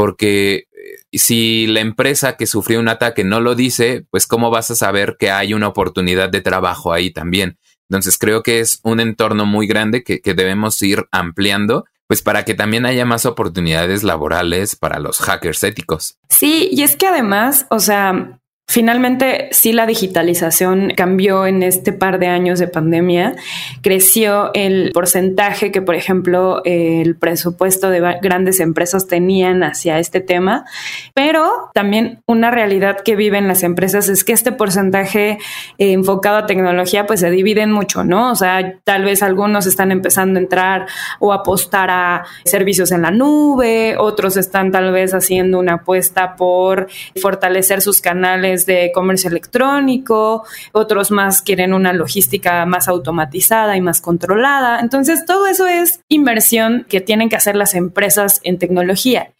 porque 0.00 0.66
eh, 0.72 1.18
si 1.18 1.66
la 1.66 1.80
empresa 1.80 2.38
que 2.38 2.46
sufrió 2.46 2.80
un 2.80 2.88
ataque 2.88 3.22
no 3.22 3.38
lo 3.38 3.54
dice, 3.54 4.06
pues 4.10 4.26
cómo 4.26 4.48
vas 4.48 4.70
a 4.70 4.74
saber 4.74 5.18
que 5.20 5.30
hay 5.30 5.52
una 5.52 5.68
oportunidad 5.68 6.30
de 6.30 6.40
trabajo 6.40 6.94
ahí 6.94 7.10
también. 7.10 7.58
Entonces 7.90 8.16
creo 8.16 8.42
que 8.42 8.60
es 8.60 8.80
un 8.82 9.00
entorno 9.00 9.44
muy 9.44 9.66
grande 9.66 10.02
que, 10.02 10.22
que 10.22 10.32
debemos 10.32 10.80
ir 10.80 11.04
ampliando 11.12 11.84
pues 12.06 12.22
para 12.22 12.46
que 12.46 12.54
también 12.54 12.86
haya 12.86 13.04
más 13.04 13.26
oportunidades 13.26 14.02
laborales 14.02 14.74
para 14.74 15.00
los 15.00 15.18
hackers 15.18 15.62
éticos. 15.64 16.16
Sí, 16.30 16.70
y 16.72 16.82
es 16.82 16.96
que 16.96 17.06
además, 17.06 17.66
o 17.68 17.78
sea, 17.78 18.39
Finalmente, 18.70 19.48
sí, 19.50 19.72
la 19.72 19.84
digitalización 19.84 20.92
cambió 20.96 21.44
en 21.44 21.64
este 21.64 21.92
par 21.92 22.20
de 22.20 22.28
años 22.28 22.60
de 22.60 22.68
pandemia. 22.68 23.34
Creció 23.82 24.52
el 24.54 24.92
porcentaje 24.94 25.72
que, 25.72 25.82
por 25.82 25.96
ejemplo, 25.96 26.62
el 26.64 27.16
presupuesto 27.16 27.90
de 27.90 27.98
grandes 28.22 28.60
empresas 28.60 29.08
tenían 29.08 29.64
hacia 29.64 29.98
este 29.98 30.20
tema, 30.20 30.66
pero 31.14 31.50
también 31.74 32.22
una 32.26 32.52
realidad 32.52 33.00
que 33.00 33.16
viven 33.16 33.48
las 33.48 33.64
empresas 33.64 34.08
es 34.08 34.22
que 34.22 34.32
este 34.32 34.52
porcentaje 34.52 35.38
eh, 35.78 35.90
enfocado 35.90 36.36
a 36.36 36.46
tecnología, 36.46 37.06
pues 37.06 37.18
se 37.18 37.30
divide 37.32 37.62
en 37.62 37.72
mucho, 37.72 38.04
¿no? 38.04 38.30
O 38.30 38.36
sea, 38.36 38.76
tal 38.84 39.02
vez 39.02 39.24
algunos 39.24 39.66
están 39.66 39.90
empezando 39.90 40.38
a 40.38 40.42
entrar 40.44 40.86
o 41.18 41.32
apostar 41.32 41.90
a 41.90 42.24
servicios 42.44 42.92
en 42.92 43.02
la 43.02 43.10
nube, 43.10 43.96
otros 43.98 44.36
están 44.36 44.70
tal 44.70 44.92
vez 44.92 45.12
haciendo 45.12 45.58
una 45.58 45.74
apuesta 45.74 46.36
por 46.36 46.86
fortalecer 47.20 47.82
sus 47.82 48.00
canales 48.00 48.59
de 48.66 48.90
comercio 48.92 49.30
electrónico, 49.30 50.44
otros 50.72 51.10
más 51.10 51.42
quieren 51.42 51.74
una 51.74 51.92
logística 51.92 52.64
más 52.66 52.88
automatizada 52.88 53.76
y 53.76 53.80
más 53.80 54.00
controlada. 54.00 54.80
Entonces, 54.80 55.24
todo 55.26 55.46
eso 55.46 55.66
es 55.66 56.00
inversión 56.08 56.86
que 56.88 57.00
tienen 57.00 57.28
que 57.28 57.36
hacer 57.36 57.56
las 57.56 57.74
empresas 57.74 58.40
en 58.44 58.58
tecnología. 58.58 59.32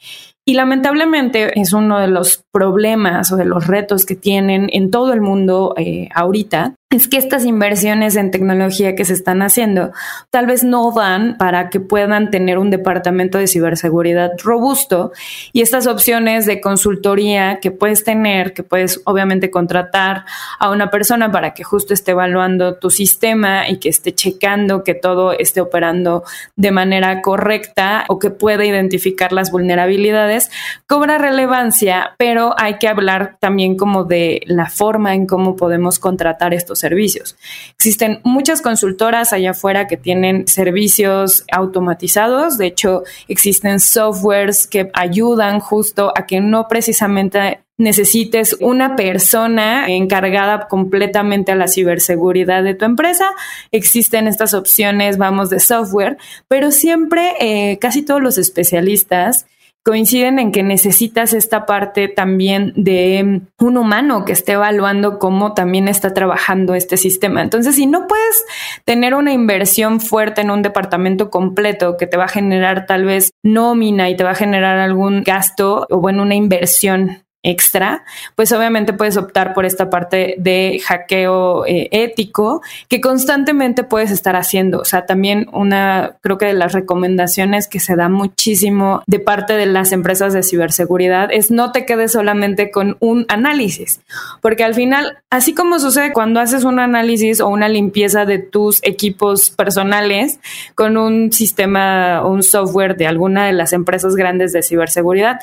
Y 0.44 0.54
lamentablemente 0.54 1.60
es 1.60 1.72
uno 1.72 2.00
de 2.00 2.08
los 2.08 2.44
problemas 2.50 3.30
o 3.30 3.36
de 3.36 3.44
los 3.44 3.66
retos 3.66 4.06
que 4.06 4.16
tienen 4.16 4.68
en 4.72 4.90
todo 4.90 5.12
el 5.12 5.20
mundo 5.20 5.74
eh, 5.76 6.08
ahorita, 6.14 6.74
es 6.90 7.06
que 7.06 7.18
estas 7.18 7.44
inversiones 7.44 8.16
en 8.16 8.32
tecnología 8.32 8.96
que 8.96 9.04
se 9.04 9.12
están 9.12 9.42
haciendo 9.42 9.92
tal 10.30 10.46
vez 10.46 10.64
no 10.64 10.90
dan 10.90 11.36
para 11.38 11.70
que 11.70 11.78
puedan 11.78 12.32
tener 12.32 12.58
un 12.58 12.70
departamento 12.70 13.38
de 13.38 13.46
ciberseguridad 13.46 14.32
robusto 14.42 15.12
y 15.52 15.60
estas 15.60 15.86
opciones 15.86 16.46
de 16.46 16.60
consultoría 16.60 17.60
que 17.60 17.70
puedes 17.70 18.02
tener, 18.02 18.54
que 18.54 18.64
puedes 18.64 19.00
obviamente 19.04 19.52
contratar 19.52 20.24
a 20.58 20.70
una 20.70 20.90
persona 20.90 21.30
para 21.30 21.54
que 21.54 21.62
justo 21.62 21.94
esté 21.94 22.10
evaluando 22.10 22.74
tu 22.74 22.90
sistema 22.90 23.68
y 23.68 23.78
que 23.78 23.88
esté 23.88 24.12
checando 24.12 24.82
que 24.82 24.94
todo 24.94 25.30
esté 25.30 25.60
operando 25.60 26.24
de 26.56 26.72
manera 26.72 27.22
correcta 27.22 28.04
o 28.08 28.18
que 28.18 28.30
pueda 28.30 28.64
identificar 28.64 29.32
las 29.32 29.52
vulnerabilidades, 29.52 30.50
cobra 30.88 31.18
relevancia, 31.18 32.16
pero 32.18 32.52
hay 32.58 32.78
que 32.78 32.88
hablar 32.88 33.36
también 33.38 33.76
como 33.76 34.02
de 34.02 34.42
la 34.46 34.66
forma 34.66 35.14
en 35.14 35.26
cómo 35.26 35.54
podemos 35.54 36.00
contratar 36.00 36.52
estos 36.52 36.79
servicios. 36.80 37.36
Existen 37.74 38.20
muchas 38.24 38.62
consultoras 38.62 39.32
allá 39.32 39.50
afuera 39.50 39.86
que 39.86 39.96
tienen 39.96 40.48
servicios 40.48 41.44
automatizados, 41.52 42.58
de 42.58 42.66
hecho 42.66 43.02
existen 43.28 43.80
softwares 43.80 44.66
que 44.66 44.90
ayudan 44.94 45.60
justo 45.60 46.12
a 46.16 46.26
que 46.26 46.40
no 46.40 46.68
precisamente 46.68 47.60
necesites 47.80 48.56
una 48.60 48.94
persona 48.94 49.88
encargada 49.88 50.68
completamente 50.68 51.50
a 51.52 51.56
la 51.56 51.66
ciberseguridad 51.66 52.62
de 52.62 52.74
tu 52.74 52.84
empresa. 52.84 53.30
Existen 53.72 54.28
estas 54.28 54.54
opciones, 54.54 55.16
vamos, 55.16 55.48
de 55.50 55.60
software, 55.60 56.18
pero 56.46 56.70
siempre 56.70 57.32
eh, 57.40 57.78
casi 57.80 58.02
todos 58.02 58.20
los 58.20 58.38
especialistas 58.38 59.46
coinciden 59.84 60.38
en 60.38 60.52
que 60.52 60.62
necesitas 60.62 61.32
esta 61.32 61.64
parte 61.66 62.08
también 62.08 62.72
de 62.76 63.42
un 63.58 63.76
humano 63.76 64.24
que 64.24 64.32
esté 64.32 64.52
evaluando 64.52 65.18
cómo 65.18 65.54
también 65.54 65.88
está 65.88 66.12
trabajando 66.12 66.74
este 66.74 66.96
sistema. 66.96 67.42
Entonces, 67.42 67.76
si 67.76 67.86
no 67.86 68.06
puedes 68.06 68.44
tener 68.84 69.14
una 69.14 69.32
inversión 69.32 70.00
fuerte 70.00 70.42
en 70.42 70.50
un 70.50 70.62
departamento 70.62 71.30
completo 71.30 71.96
que 71.96 72.06
te 72.06 72.16
va 72.16 72.24
a 72.24 72.28
generar 72.28 72.86
tal 72.86 73.04
vez 73.04 73.30
nómina 73.42 74.10
y 74.10 74.16
te 74.16 74.24
va 74.24 74.30
a 74.30 74.34
generar 74.34 74.78
algún 74.78 75.22
gasto 75.22 75.86
o 75.90 76.00
bueno, 76.00 76.22
una 76.22 76.34
inversión 76.34 77.24
extra, 77.42 78.04
pues 78.34 78.52
obviamente 78.52 78.92
puedes 78.92 79.16
optar 79.16 79.54
por 79.54 79.64
esta 79.64 79.88
parte 79.88 80.34
de 80.38 80.80
hackeo 80.84 81.64
eh, 81.66 81.88
ético 81.90 82.60
que 82.88 83.00
constantemente 83.00 83.82
puedes 83.82 84.10
estar 84.10 84.36
haciendo. 84.36 84.80
O 84.80 84.84
sea, 84.84 85.06
también 85.06 85.46
una, 85.52 86.16
creo 86.20 86.36
que 86.36 86.46
de 86.46 86.52
las 86.52 86.72
recomendaciones 86.72 87.66
que 87.66 87.80
se 87.80 87.96
da 87.96 88.08
muchísimo 88.08 89.02
de 89.06 89.20
parte 89.20 89.54
de 89.54 89.66
las 89.66 89.92
empresas 89.92 90.34
de 90.34 90.42
ciberseguridad 90.42 91.30
es 91.32 91.50
no 91.50 91.72
te 91.72 91.86
quedes 91.86 92.12
solamente 92.12 92.70
con 92.70 92.98
un 93.00 93.24
análisis, 93.28 94.00
porque 94.42 94.64
al 94.64 94.74
final, 94.74 95.18
así 95.30 95.54
como 95.54 95.78
sucede 95.78 96.12
cuando 96.12 96.40
haces 96.40 96.64
un 96.64 96.78
análisis 96.78 97.40
o 97.40 97.48
una 97.48 97.68
limpieza 97.68 98.26
de 98.26 98.38
tus 98.38 98.80
equipos 98.82 99.50
personales 99.50 100.40
con 100.74 100.98
un 100.98 101.32
sistema 101.32 102.22
o 102.22 102.30
un 102.30 102.42
software 102.42 102.96
de 102.96 103.06
alguna 103.06 103.46
de 103.46 103.52
las 103.52 103.72
empresas 103.72 104.14
grandes 104.14 104.52
de 104.52 104.62
ciberseguridad, 104.62 105.40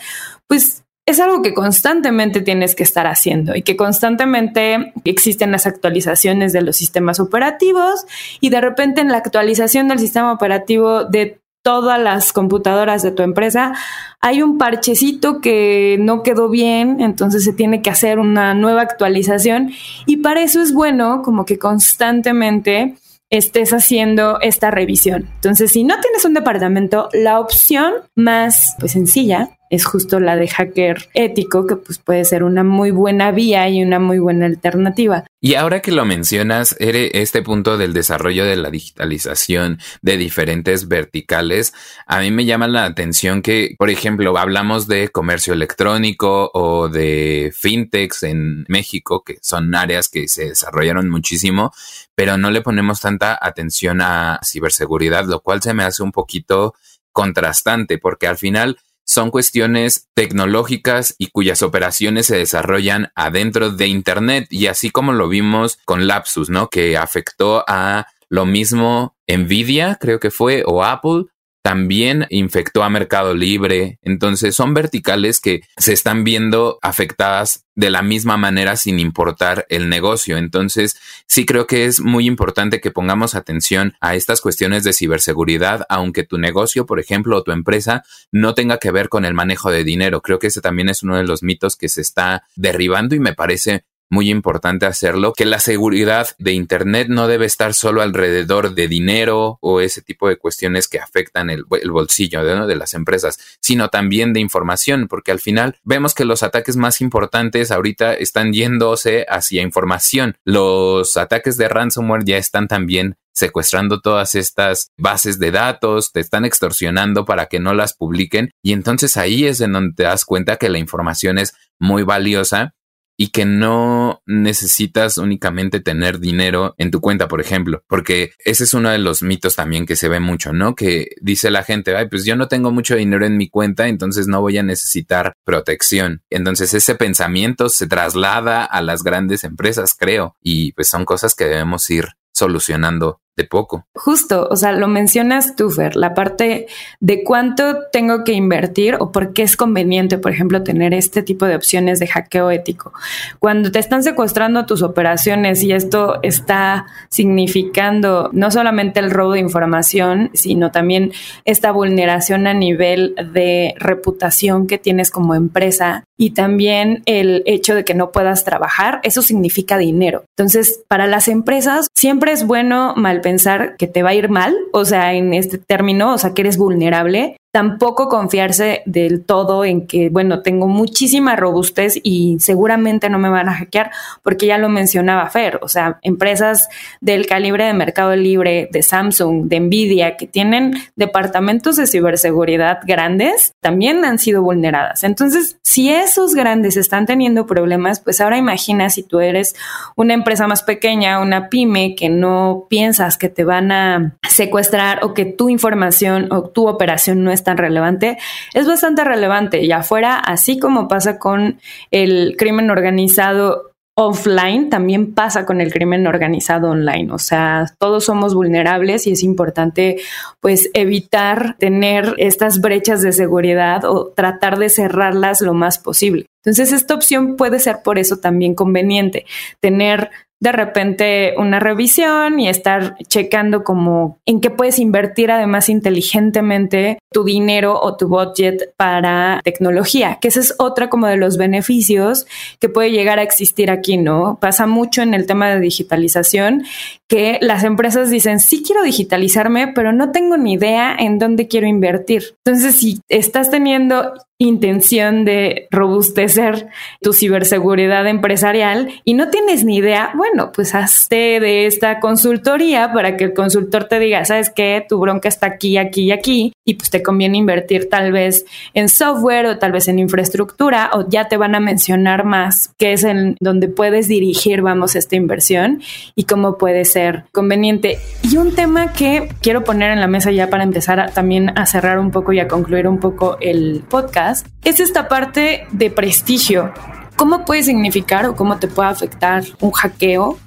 pues 0.48 0.84
es 1.08 1.22
algo 1.22 1.42
que 1.42 1.54
constantemente 1.54 2.42
tienes 2.42 2.76
que 2.76 2.84
estar 2.84 3.08
haciendo 3.08 3.56
y 3.56 3.62
que 3.62 3.78
constantemente 3.78 4.92
existen 5.06 5.54
las 5.54 5.66
actualizaciones 5.66 6.52
de 6.52 6.62
los 6.62 6.76
sistemas 6.76 7.22
operativos 7.22 8.06
y 8.42 8.50
de 8.50 8.60
repente 8.60 9.00
en 9.00 9.08
la 9.08 9.18
actualización 9.18 9.88
del 9.88 10.00
sistema 10.00 10.34
operativo 10.34 11.06
de 11.06 11.40
todas 11.64 12.00
las 12.00 12.34
computadoras 12.34 13.04
de 13.04 13.12
tu 13.12 13.24
empresa 13.24 13.74
hay 14.20 14.42
un 14.42 14.58
parchecito 14.58 15.40
que 15.40 15.96
no 15.98 16.24
quedó 16.24 16.50
bien, 16.50 17.00
entonces 17.00 17.46
se 17.46 17.54
tiene 17.54 17.82
que 17.82 17.90
hacer 17.90 18.20
una 18.20 18.54
nueva 18.54 18.82
actualización 18.82 19.72
y 20.06 20.18
para 20.18 20.42
eso 20.42 20.62
es 20.62 20.74
bueno 20.74 21.22
como 21.24 21.46
que 21.46 21.58
constantemente 21.58 22.96
estés 23.30 23.74
haciendo 23.74 24.40
esta 24.42 24.72
revisión. 24.72 25.30
Entonces, 25.36 25.72
si 25.72 25.84
no 25.84 26.00
tienes 26.00 26.24
un 26.24 26.34
departamento, 26.34 27.10
la 27.12 27.40
opción 27.40 27.94
más 28.16 28.76
pues, 28.80 28.94
sencilla 28.94 29.57
es 29.70 29.86
justo 29.86 30.20
la 30.20 30.36
de 30.36 30.48
hacker 30.48 31.10
ético, 31.14 31.66
que 31.68 31.76
pues 31.76 32.00
puede 32.00 32.26
ser 32.26 32.44
una 32.44 32.64
muy 32.64 32.92
buena 32.92 33.32
vía 33.32 33.68
y 33.70 33.84
una 33.84 34.00
muy 34.00 34.20
buena 34.20 34.46
alternativa. 34.46 35.26
Y 35.40 35.54
ahora 35.54 35.82
que 35.82 35.92
lo 35.92 36.04
mencionas, 36.04 36.76
este 36.80 37.42
punto 37.44 37.78
del 37.78 37.94
desarrollo 37.94 38.44
de 38.44 38.56
la 38.56 38.72
digitalización 38.72 39.80
de 40.02 40.18
diferentes 40.18 40.88
verticales, 40.88 41.74
a 42.08 42.20
mí 42.20 42.32
me 42.32 42.46
llama 42.46 42.68
la 42.68 42.86
atención 42.86 43.42
que, 43.42 43.76
por 43.78 43.90
ejemplo, 43.90 44.38
hablamos 44.38 44.88
de 44.88 45.10
comercio 45.10 45.54
electrónico 45.54 46.50
o 46.54 46.90
de 46.90 47.54
fintechs 47.56 48.24
en 48.24 48.66
México, 48.68 49.24
que 49.24 49.38
son 49.42 49.76
áreas 49.76 50.10
que 50.10 50.28
se 50.28 50.50
desarrollaron 50.50 51.10
muchísimo, 51.10 51.72
pero 52.16 52.38
no 52.38 52.50
le 52.50 52.62
ponemos 52.62 53.00
tanta 53.00 53.38
atención 53.40 54.02
a 54.02 54.40
ciberseguridad, 54.44 55.26
lo 55.26 55.42
cual 55.42 55.62
se 55.62 55.74
me 55.74 55.84
hace 55.84 56.02
un 56.02 56.12
poquito 56.12 56.74
contrastante, 57.12 57.98
porque 57.98 58.28
al 58.28 58.38
final 58.38 58.80
son 59.08 59.32
cuestiones 59.32 60.10
tecnológicas 60.14 61.16
y 61.18 61.28
cuyas 61.28 61.64
operaciones 61.64 62.28
se 62.28 62.38
desarrollan 62.38 63.12
adentro 63.16 63.72
de 63.72 63.88
Internet 63.88 64.48
y 64.52 64.68
así 64.68 64.92
como 64.92 65.14
lo 65.14 65.30
vimos 65.30 65.80
con 65.86 66.08
Lapsus, 66.08 66.50
¿no? 66.50 66.70
Que 66.70 66.98
afectó 66.98 67.64
a 67.68 68.08
lo 68.30 68.46
mismo 68.46 69.16
Nvidia, 69.28 69.98
creo 70.00 70.20
que 70.20 70.30
fue, 70.30 70.64
o 70.66 70.84
Apple, 70.84 71.26
también 71.68 72.28
infectó 72.30 72.82
a 72.82 72.90
Mercado 72.90 73.34
Libre. 73.34 74.00
Entonces 74.02 74.56
son 74.56 74.74
verticales 74.74 75.42
que 75.42 75.64
se 75.76 75.92
están 75.92 76.24
viendo 76.24 76.80
afectadas 76.82 77.66
de 77.76 77.90
la 77.90 78.02
misma 78.02 78.38
manera 78.38 78.78
sin 78.78 79.00
importar 79.00 79.66
el 79.68 79.90
negocio. 79.90 80.38
Entonces 80.38 80.98
sí 81.28 81.46
creo 81.46 81.68
que 81.68 81.84
es 81.84 82.00
muy 82.00 82.26
importante 82.26 82.80
que 82.80 82.92
pongamos 82.92 83.36
atención 83.36 83.96
a 84.00 84.16
estas 84.16 84.40
cuestiones 84.40 84.86
de 84.86 84.94
ciberseguridad, 84.94 85.86
aunque 85.90 86.24
tu 86.24 86.38
negocio, 86.38 86.86
por 86.86 87.02
ejemplo, 87.02 87.36
o 87.36 87.44
tu 87.44 87.52
empresa 87.52 88.06
no 88.32 88.54
tenga 88.56 88.78
que 88.78 88.92
ver 88.92 89.10
con 89.10 89.26
el 89.26 89.34
manejo 89.34 89.70
de 89.70 89.84
dinero. 89.84 90.22
Creo 90.22 90.40
que 90.40 90.48
ese 90.48 90.62
también 90.62 90.88
es 90.88 91.04
uno 91.04 91.18
de 91.18 91.26
los 91.26 91.44
mitos 91.44 91.76
que 91.76 91.90
se 91.90 92.00
está 92.00 92.44
derribando 92.56 93.14
y 93.14 93.20
me 93.20 93.34
parece 93.34 93.84
muy 94.10 94.30
importante 94.30 94.86
hacerlo, 94.86 95.34
que 95.34 95.46
la 95.46 95.60
seguridad 95.60 96.30
de 96.40 96.54
Internet 96.54 97.08
no 97.10 97.28
debe 97.28 97.46
estar 97.46 97.74
solo 97.74 98.02
alrededor 98.02 98.74
de 98.74 98.88
dinero 98.88 99.58
o 99.62 99.82
ese 99.82 100.02
tipo 100.02 100.28
de 100.28 100.38
cuestiones 100.38 100.88
que 100.88 101.00
afectan 101.00 101.50
el, 101.50 101.66
bolsillo 101.66 102.44
de, 102.44 102.68
de 102.68 102.76
las 102.76 102.94
empresas, 102.94 103.40
sino 103.62 103.90
también 103.90 104.34
de 104.34 104.40
información, 104.40 105.08
porque 105.08 105.32
al 105.32 105.40
final 105.40 105.78
vemos 105.84 106.14
que 106.14 106.26
los 106.26 106.44
ataques 106.44 106.78
más 106.78 107.02
importantes 107.02 107.72
ahorita 107.72 108.14
están 108.14 108.54
yéndose 108.54 109.26
hacia 109.30 109.62
información. 109.62 110.38
Los 110.44 111.18
ataques 111.18 111.58
de 111.58 111.70
ransomware 111.70 112.24
ya 112.26 112.38
están 112.38 112.68
también 112.68 113.18
secuestrando 113.38 114.02
todas 114.02 114.34
estas 114.34 114.92
bases 114.98 115.38
de 115.38 115.52
datos, 115.52 116.12
te 116.12 116.20
están 116.20 116.44
extorsionando 116.44 117.24
para 117.24 117.46
que 117.46 117.60
no 117.60 117.76
las 117.76 117.94
publiquen 117.94 118.52
y 118.64 118.74
entonces 118.74 119.16
ahí 119.16 119.46
es 119.46 119.62
en 119.62 119.74
donde 119.74 119.94
te 119.94 120.04
das 120.04 120.26
cuenta 120.26 120.58
que 120.58 120.70
la 120.70 120.80
información 120.80 121.38
es 121.38 121.54
muy 121.78 122.02
valiosa 122.02 122.74
y 123.18 123.30
que 123.30 123.46
no 123.46 124.22
necesitas 124.26 125.18
únicamente 125.18 125.80
tener 125.80 126.20
dinero 126.20 126.76
en 126.78 126.92
tu 126.92 127.02
cuenta, 127.02 127.28
por 127.28 127.42
ejemplo, 127.42 127.84
porque 127.88 128.32
ese 128.46 128.64
es 128.64 128.74
uno 128.74 128.90
de 128.90 129.00
los 129.00 129.24
mitos 129.24 129.56
también 129.56 129.86
que 129.88 129.96
se 129.96 130.08
ve 130.08 130.20
mucho, 130.20 130.54
¿no? 130.54 130.76
Que 130.76 131.10
dice 131.20 131.50
la 131.50 131.64
gente, 131.64 131.96
ay, 131.96 132.08
pues 132.08 132.24
yo 132.26 132.36
no 132.36 132.48
tengo 132.48 132.72
mucho 132.72 132.96
dinero 132.96 133.26
en 133.26 133.38
mi 133.38 133.50
cuenta, 133.50 133.88
entonces 133.88 134.28
no 134.28 134.40
voy 134.42 134.58
a 134.60 134.64
necesitar 134.64 135.34
protección. 135.44 136.22
Entonces 136.30 136.74
ese 136.76 136.96
pensamiento 136.96 137.70
se 137.70 137.88
traslada 137.88 138.64
a 138.64 138.82
las 138.82 139.04
grandes 139.04 139.44
empresas, 139.44 139.96
creo, 139.98 140.38
y 140.42 140.74
pues 140.74 140.88
son 140.88 141.04
cosas 141.04 141.34
que 141.34 141.46
debemos 141.46 141.90
ir 141.90 142.10
solucionando 142.34 143.20
de 143.38 143.46
poco. 143.46 143.86
Justo, 143.94 144.48
o 144.50 144.56
sea, 144.56 144.72
lo 144.72 144.88
mencionas 144.88 145.56
tú, 145.56 145.70
Fer, 145.70 145.96
la 145.96 146.16
parte 146.16 146.68
de 147.00 147.24
cuánto 147.24 147.84
tengo 147.92 148.24
que 148.24 148.34
invertir 148.34 148.98
o 149.00 149.12
por 149.12 149.32
qué 149.34 149.44
es 149.44 149.56
conveniente, 149.56 150.18
por 150.18 150.32
ejemplo, 150.32 150.64
tener 150.64 150.94
este 150.94 151.22
tipo 151.22 151.46
de 151.46 151.56
opciones 151.56 152.00
de 152.00 152.08
hackeo 152.08 152.50
ético. 152.50 152.92
Cuando 153.40 153.72
te 153.72 153.80
están 153.80 154.04
secuestrando 154.04 154.66
tus 154.66 154.82
operaciones 154.82 155.62
y 155.62 155.72
esto 155.72 156.20
está 156.24 156.88
significando 157.10 158.32
no 158.34 158.50
solamente 158.50 159.00
el 159.00 159.12
robo 159.12 159.34
de 159.34 159.40
información, 159.40 160.32
sino 160.34 160.72
también 160.72 161.12
esta 161.46 161.72
vulneración 161.72 162.48
a 162.48 162.56
nivel 162.56 163.14
de 163.34 163.76
reputación 163.78 164.66
que 164.66 164.80
tienes 164.80 165.12
como 165.12 165.36
empresa 165.36 166.07
y 166.18 166.32
también 166.32 167.04
el 167.06 167.44
hecho 167.46 167.76
de 167.76 167.86
que 167.86 167.94
no 167.94 168.12
puedas 168.12 168.44
trabajar, 168.44 169.00
eso 169.04 169.22
significa 169.22 169.78
dinero. 169.78 170.24
Entonces, 170.36 170.82
para 170.88 171.08
las 171.08 171.28
empresas 171.28 171.88
siempre 171.96 172.32
es 172.32 172.46
bueno 172.46 172.94
mal 172.96 173.22
pensar 173.22 173.78
que 173.78 173.88
te 173.88 174.04
va 174.04 174.10
a 174.10 174.16
ir 174.16 174.30
mal, 174.30 174.56
o 174.74 174.84
sea, 174.86 175.14
en 175.14 175.34
este 175.34 175.58
término, 175.58 176.14
o 176.14 176.18
sea, 176.18 176.34
que 176.34 176.42
eres 176.42 176.58
vulnerable, 176.58 177.38
tampoco 177.58 178.08
confiarse 178.08 178.84
del 178.86 179.26
todo 179.26 179.66
en 179.66 179.88
que, 179.88 180.10
bueno, 180.10 180.44
tengo 180.44 180.68
muchísima 180.68 181.36
robustez 181.36 182.00
y 182.04 182.38
seguramente 182.40 183.10
no 183.10 183.18
me 183.18 183.30
van 183.30 183.50
a 183.50 183.56
hackear, 183.56 183.90
porque 184.22 184.46
ya 184.46 184.60
lo 184.60 184.70
mencionaba 184.70 185.28
Fer, 185.32 185.58
o 185.64 185.68
sea, 185.68 185.98
empresas 186.04 186.70
del 187.02 187.26
calibre 187.26 187.66
de 187.66 187.74
Mercado 187.74 188.16
Libre, 188.16 188.70
de 188.72 188.84
Samsung, 188.84 189.48
de 189.48 189.60
Nvidia, 189.60 190.18
que 190.18 190.28
tienen 190.28 190.76
departamentos 190.96 191.78
de 191.78 191.88
ciberseguridad 191.88 192.78
grandes, 192.86 193.56
también 193.60 194.06
han 194.06 194.20
sido 194.20 194.44
vulneradas. 194.44 195.04
Entonces, 195.04 195.58
si 195.64 195.90
esos 195.90 196.36
grandes 196.36 196.78
están 196.78 197.08
teniendo 197.08 197.48
problemas, 197.48 198.02
pues 198.02 198.22
ahora 198.22 198.38
imagina 198.38 198.92
si 198.92 199.02
tú 199.02 199.20
eres 199.20 199.56
una 199.96 200.14
empresa 200.14 200.46
más 200.46 200.62
pequeña, 200.62 201.20
una 201.22 201.50
pyme, 201.50 201.96
que 201.96 202.10
no 202.10 202.68
piensas 202.70 203.18
que 203.18 203.30
te 203.30 203.44
van 203.44 203.72
a 203.72 204.14
secuestrar 204.30 205.04
o 205.04 205.16
que 205.16 205.26
tu 205.26 205.50
información 205.50 206.32
o 206.32 206.44
tu 206.44 206.68
operación 206.68 207.24
no 207.24 207.32
está 207.32 207.47
tan 207.48 207.58
relevante, 207.58 208.18
es 208.54 208.68
bastante 208.68 209.06
relevante. 209.06 209.64
Y 209.64 209.72
afuera, 209.72 210.20
así 210.20 210.60
como 210.60 210.90
pasa 210.90 211.18
con 211.18 211.62
el 211.92 212.36
crimen 212.38 212.70
organizado 212.70 213.72
offline, 213.96 214.70
también 214.70 215.14
pasa 215.16 215.46
con 215.46 215.62
el 215.62 215.72
crimen 215.72 216.06
organizado 216.08 216.70
online. 216.70 217.12
O 217.14 217.18
sea, 217.18 217.66
todos 217.80 218.04
somos 218.04 218.36
vulnerables 218.36 219.08
y 219.08 219.14
es 219.14 219.24
importante 219.24 219.96
pues 220.42 220.70
evitar 220.74 221.56
tener 221.58 222.16
estas 222.18 222.60
brechas 222.60 223.02
de 223.02 223.14
seguridad 223.14 223.86
o 223.86 224.10
tratar 224.10 224.60
de 224.60 224.68
cerrarlas 224.70 225.40
lo 225.40 225.54
más 225.54 225.80
posible. 225.80 226.26
Entonces, 226.44 226.74
esta 226.74 226.96
opción 226.96 227.38
puede 227.38 227.60
ser 227.60 227.78
por 227.82 227.98
eso 227.98 228.18
también 228.18 228.56
conveniente, 228.56 229.26
tener 229.62 230.12
de 230.40 230.52
repente 230.52 231.34
una 231.38 231.60
revisión 231.60 232.40
y 232.40 232.48
estar 232.48 232.96
checando 233.08 233.64
como 233.64 234.20
en 234.26 234.40
qué 234.40 234.50
puedes 234.50 234.80
invertir 234.80 235.32
además 235.32 235.70
inteligentemente 235.70 237.00
tu 237.12 237.24
dinero 237.24 237.80
o 237.82 237.98
tu 237.98 238.08
budget 238.08 238.74
para 238.78 239.42
tecnología, 239.44 240.20
que 240.22 240.28
ese 240.28 240.42
es 240.42 240.56
otra 240.60 240.90
como 240.90 241.08
de 241.08 241.18
los 241.18 241.38
beneficios 241.38 242.28
que 242.60 242.70
puede 242.70 242.92
llegar 242.92 243.20
a 243.20 243.24
existir 243.24 243.72
aquí, 243.72 243.98
¿no? 243.98 244.38
Pasa 244.40 244.68
mucho 244.68 245.02
en 245.02 245.14
el 245.14 245.26
tema 245.26 245.50
de 245.50 245.60
digitalización 245.60 246.64
que 247.08 247.38
las 247.42 247.64
empresas 247.64 248.10
dicen, 248.10 248.40
sí 248.40 248.62
quiero 248.62 248.84
digitalizarme, 248.84 249.70
pero 249.70 249.94
no 249.94 250.12
tengo 250.12 250.38
ni 250.38 250.54
idea 250.54 250.96
en 250.98 251.20
dónde 251.20 251.48
quiero 251.48 251.66
invertir. 251.66 252.36
Entonces, 252.44 252.76
si 252.76 253.00
estás 253.08 253.50
teniendo 253.50 254.14
intención 254.40 255.26
de 255.26 255.68
robustecer 255.72 256.68
tu 257.02 257.14
ciberseguridad 257.14 258.06
empresarial 258.08 258.90
y 259.04 259.14
no 259.14 259.30
tienes 259.30 259.64
ni 259.64 259.78
idea, 259.78 260.12
bueno, 260.16 260.27
pues 260.54 260.76
hazte 260.76 261.40
de 261.40 261.66
esta 261.66 262.00
consultoría 262.00 262.92
para 262.94 263.18
que 263.18 263.26
el 263.26 263.34
consultor 263.34 263.86
te 263.86 264.00
diga, 264.00 264.24
sabes 264.26 264.50
qué, 264.50 264.86
tu 264.88 265.00
bronca 265.00 265.28
está 265.28 265.48
aquí, 265.48 265.78
aquí 265.78 266.04
y 266.04 266.12
aquí, 266.12 266.54
y 266.66 266.76
pues 266.76 266.90
te 266.90 267.02
conviene 267.02 267.38
invertir 267.38 267.90
tal 267.90 268.12
vez 268.12 268.46
en 268.74 268.90
software 268.90 269.46
o 269.46 269.58
tal 269.58 269.72
vez 269.72 269.88
en 269.88 270.00
infraestructura 270.00 270.92
o 270.94 271.08
ya 271.08 271.28
te 271.28 271.38
van 271.38 271.56
a 271.56 271.60
mencionar 271.60 272.26
más 272.26 272.72
qué 272.78 272.94
es 272.94 273.04
en 273.04 273.36
donde 273.40 273.68
puedes 273.68 274.08
dirigir, 274.08 274.62
vamos, 274.62 274.96
esta 274.96 275.16
inversión 275.16 275.82
y 276.16 276.24
cómo 276.24 276.58
puede 276.58 276.86
ser 276.86 277.26
conveniente. 277.32 278.00
Y 278.24 278.38
un 278.38 278.56
tema 278.56 278.94
que 278.94 279.30
quiero 279.42 279.64
poner 279.64 279.92
en 279.92 280.02
la 280.02 280.08
mesa 280.08 280.32
ya 280.32 280.50
para 280.50 280.64
empezar 280.64 281.12
también 281.12 281.58
a 281.58 281.66
cerrar 281.66 282.00
un 282.00 282.12
poco 282.12 282.34
y 282.34 282.40
a 282.40 282.48
concluir 282.48 282.88
un 282.88 283.00
poco 283.00 283.38
el 283.40 283.84
podcast 283.90 284.48
es 284.64 284.80
esta 284.80 285.08
parte 285.08 285.68
de 285.72 285.90
prestigio. 285.90 286.74
¿Cómo 287.18 287.44
puede 287.44 287.64
significar 287.64 288.26
o 288.28 288.36
cómo 288.36 288.58
te 288.58 288.68
puede 288.68 288.90
afectar 288.90 289.44
un 289.60 289.72
hackeo 289.72 290.38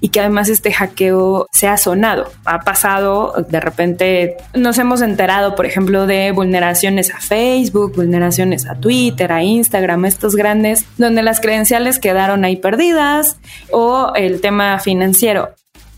y 0.00 0.10
que 0.10 0.20
además 0.20 0.48
este 0.48 0.72
hackeo 0.72 1.48
sea 1.52 1.76
sonado. 1.76 2.30
Ha 2.44 2.60
pasado, 2.60 3.34
de 3.48 3.60
repente 3.60 4.36
nos 4.54 4.78
hemos 4.78 5.02
enterado, 5.02 5.54
por 5.56 5.66
ejemplo, 5.66 6.06
de 6.06 6.30
vulneraciones 6.32 7.12
a 7.12 7.18
Facebook, 7.18 7.96
vulneraciones 7.96 8.66
a 8.66 8.76
Twitter, 8.76 9.32
a 9.32 9.42
Instagram, 9.42 10.04
estos 10.04 10.36
grandes, 10.36 10.84
donde 10.98 11.22
las 11.22 11.40
credenciales 11.40 11.98
quedaron 11.98 12.44
ahí 12.44 12.56
perdidas 12.56 13.38
o 13.70 14.12
el 14.14 14.40
tema 14.40 14.78
financiero. 14.78 15.50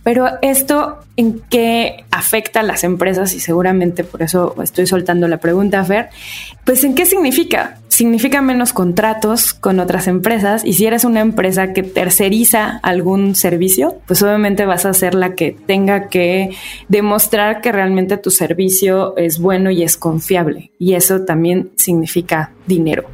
Pero 0.02 0.28
esto 0.40 0.98
en 1.16 1.40
qué 1.50 2.04
afecta 2.10 2.60
a 2.60 2.62
las 2.62 2.84
empresas 2.84 3.34
y 3.34 3.40
seguramente 3.40 4.02
por 4.02 4.22
eso 4.22 4.54
estoy 4.62 4.86
soltando 4.86 5.28
la 5.28 5.36
pregunta, 5.36 5.84
Fer, 5.84 6.08
pues 6.64 6.84
en 6.84 6.94
qué 6.94 7.04
significa 7.04 7.79
significa 8.00 8.40
menos 8.40 8.72
contratos 8.72 9.52
con 9.52 9.78
otras 9.78 10.06
empresas 10.06 10.64
y 10.64 10.72
si 10.72 10.86
eres 10.86 11.04
una 11.04 11.20
empresa 11.20 11.74
que 11.74 11.82
terceriza 11.82 12.80
algún 12.82 13.34
servicio, 13.34 14.00
pues 14.06 14.22
obviamente 14.22 14.64
vas 14.64 14.86
a 14.86 14.94
ser 14.94 15.14
la 15.14 15.34
que 15.34 15.54
tenga 15.66 16.08
que 16.08 16.56
demostrar 16.88 17.60
que 17.60 17.72
realmente 17.72 18.16
tu 18.16 18.30
servicio 18.30 19.14
es 19.18 19.38
bueno 19.38 19.70
y 19.70 19.82
es 19.82 19.98
confiable 19.98 20.72
y 20.78 20.94
eso 20.94 21.26
también 21.26 21.72
significa 21.76 22.54
dinero. 22.66 23.04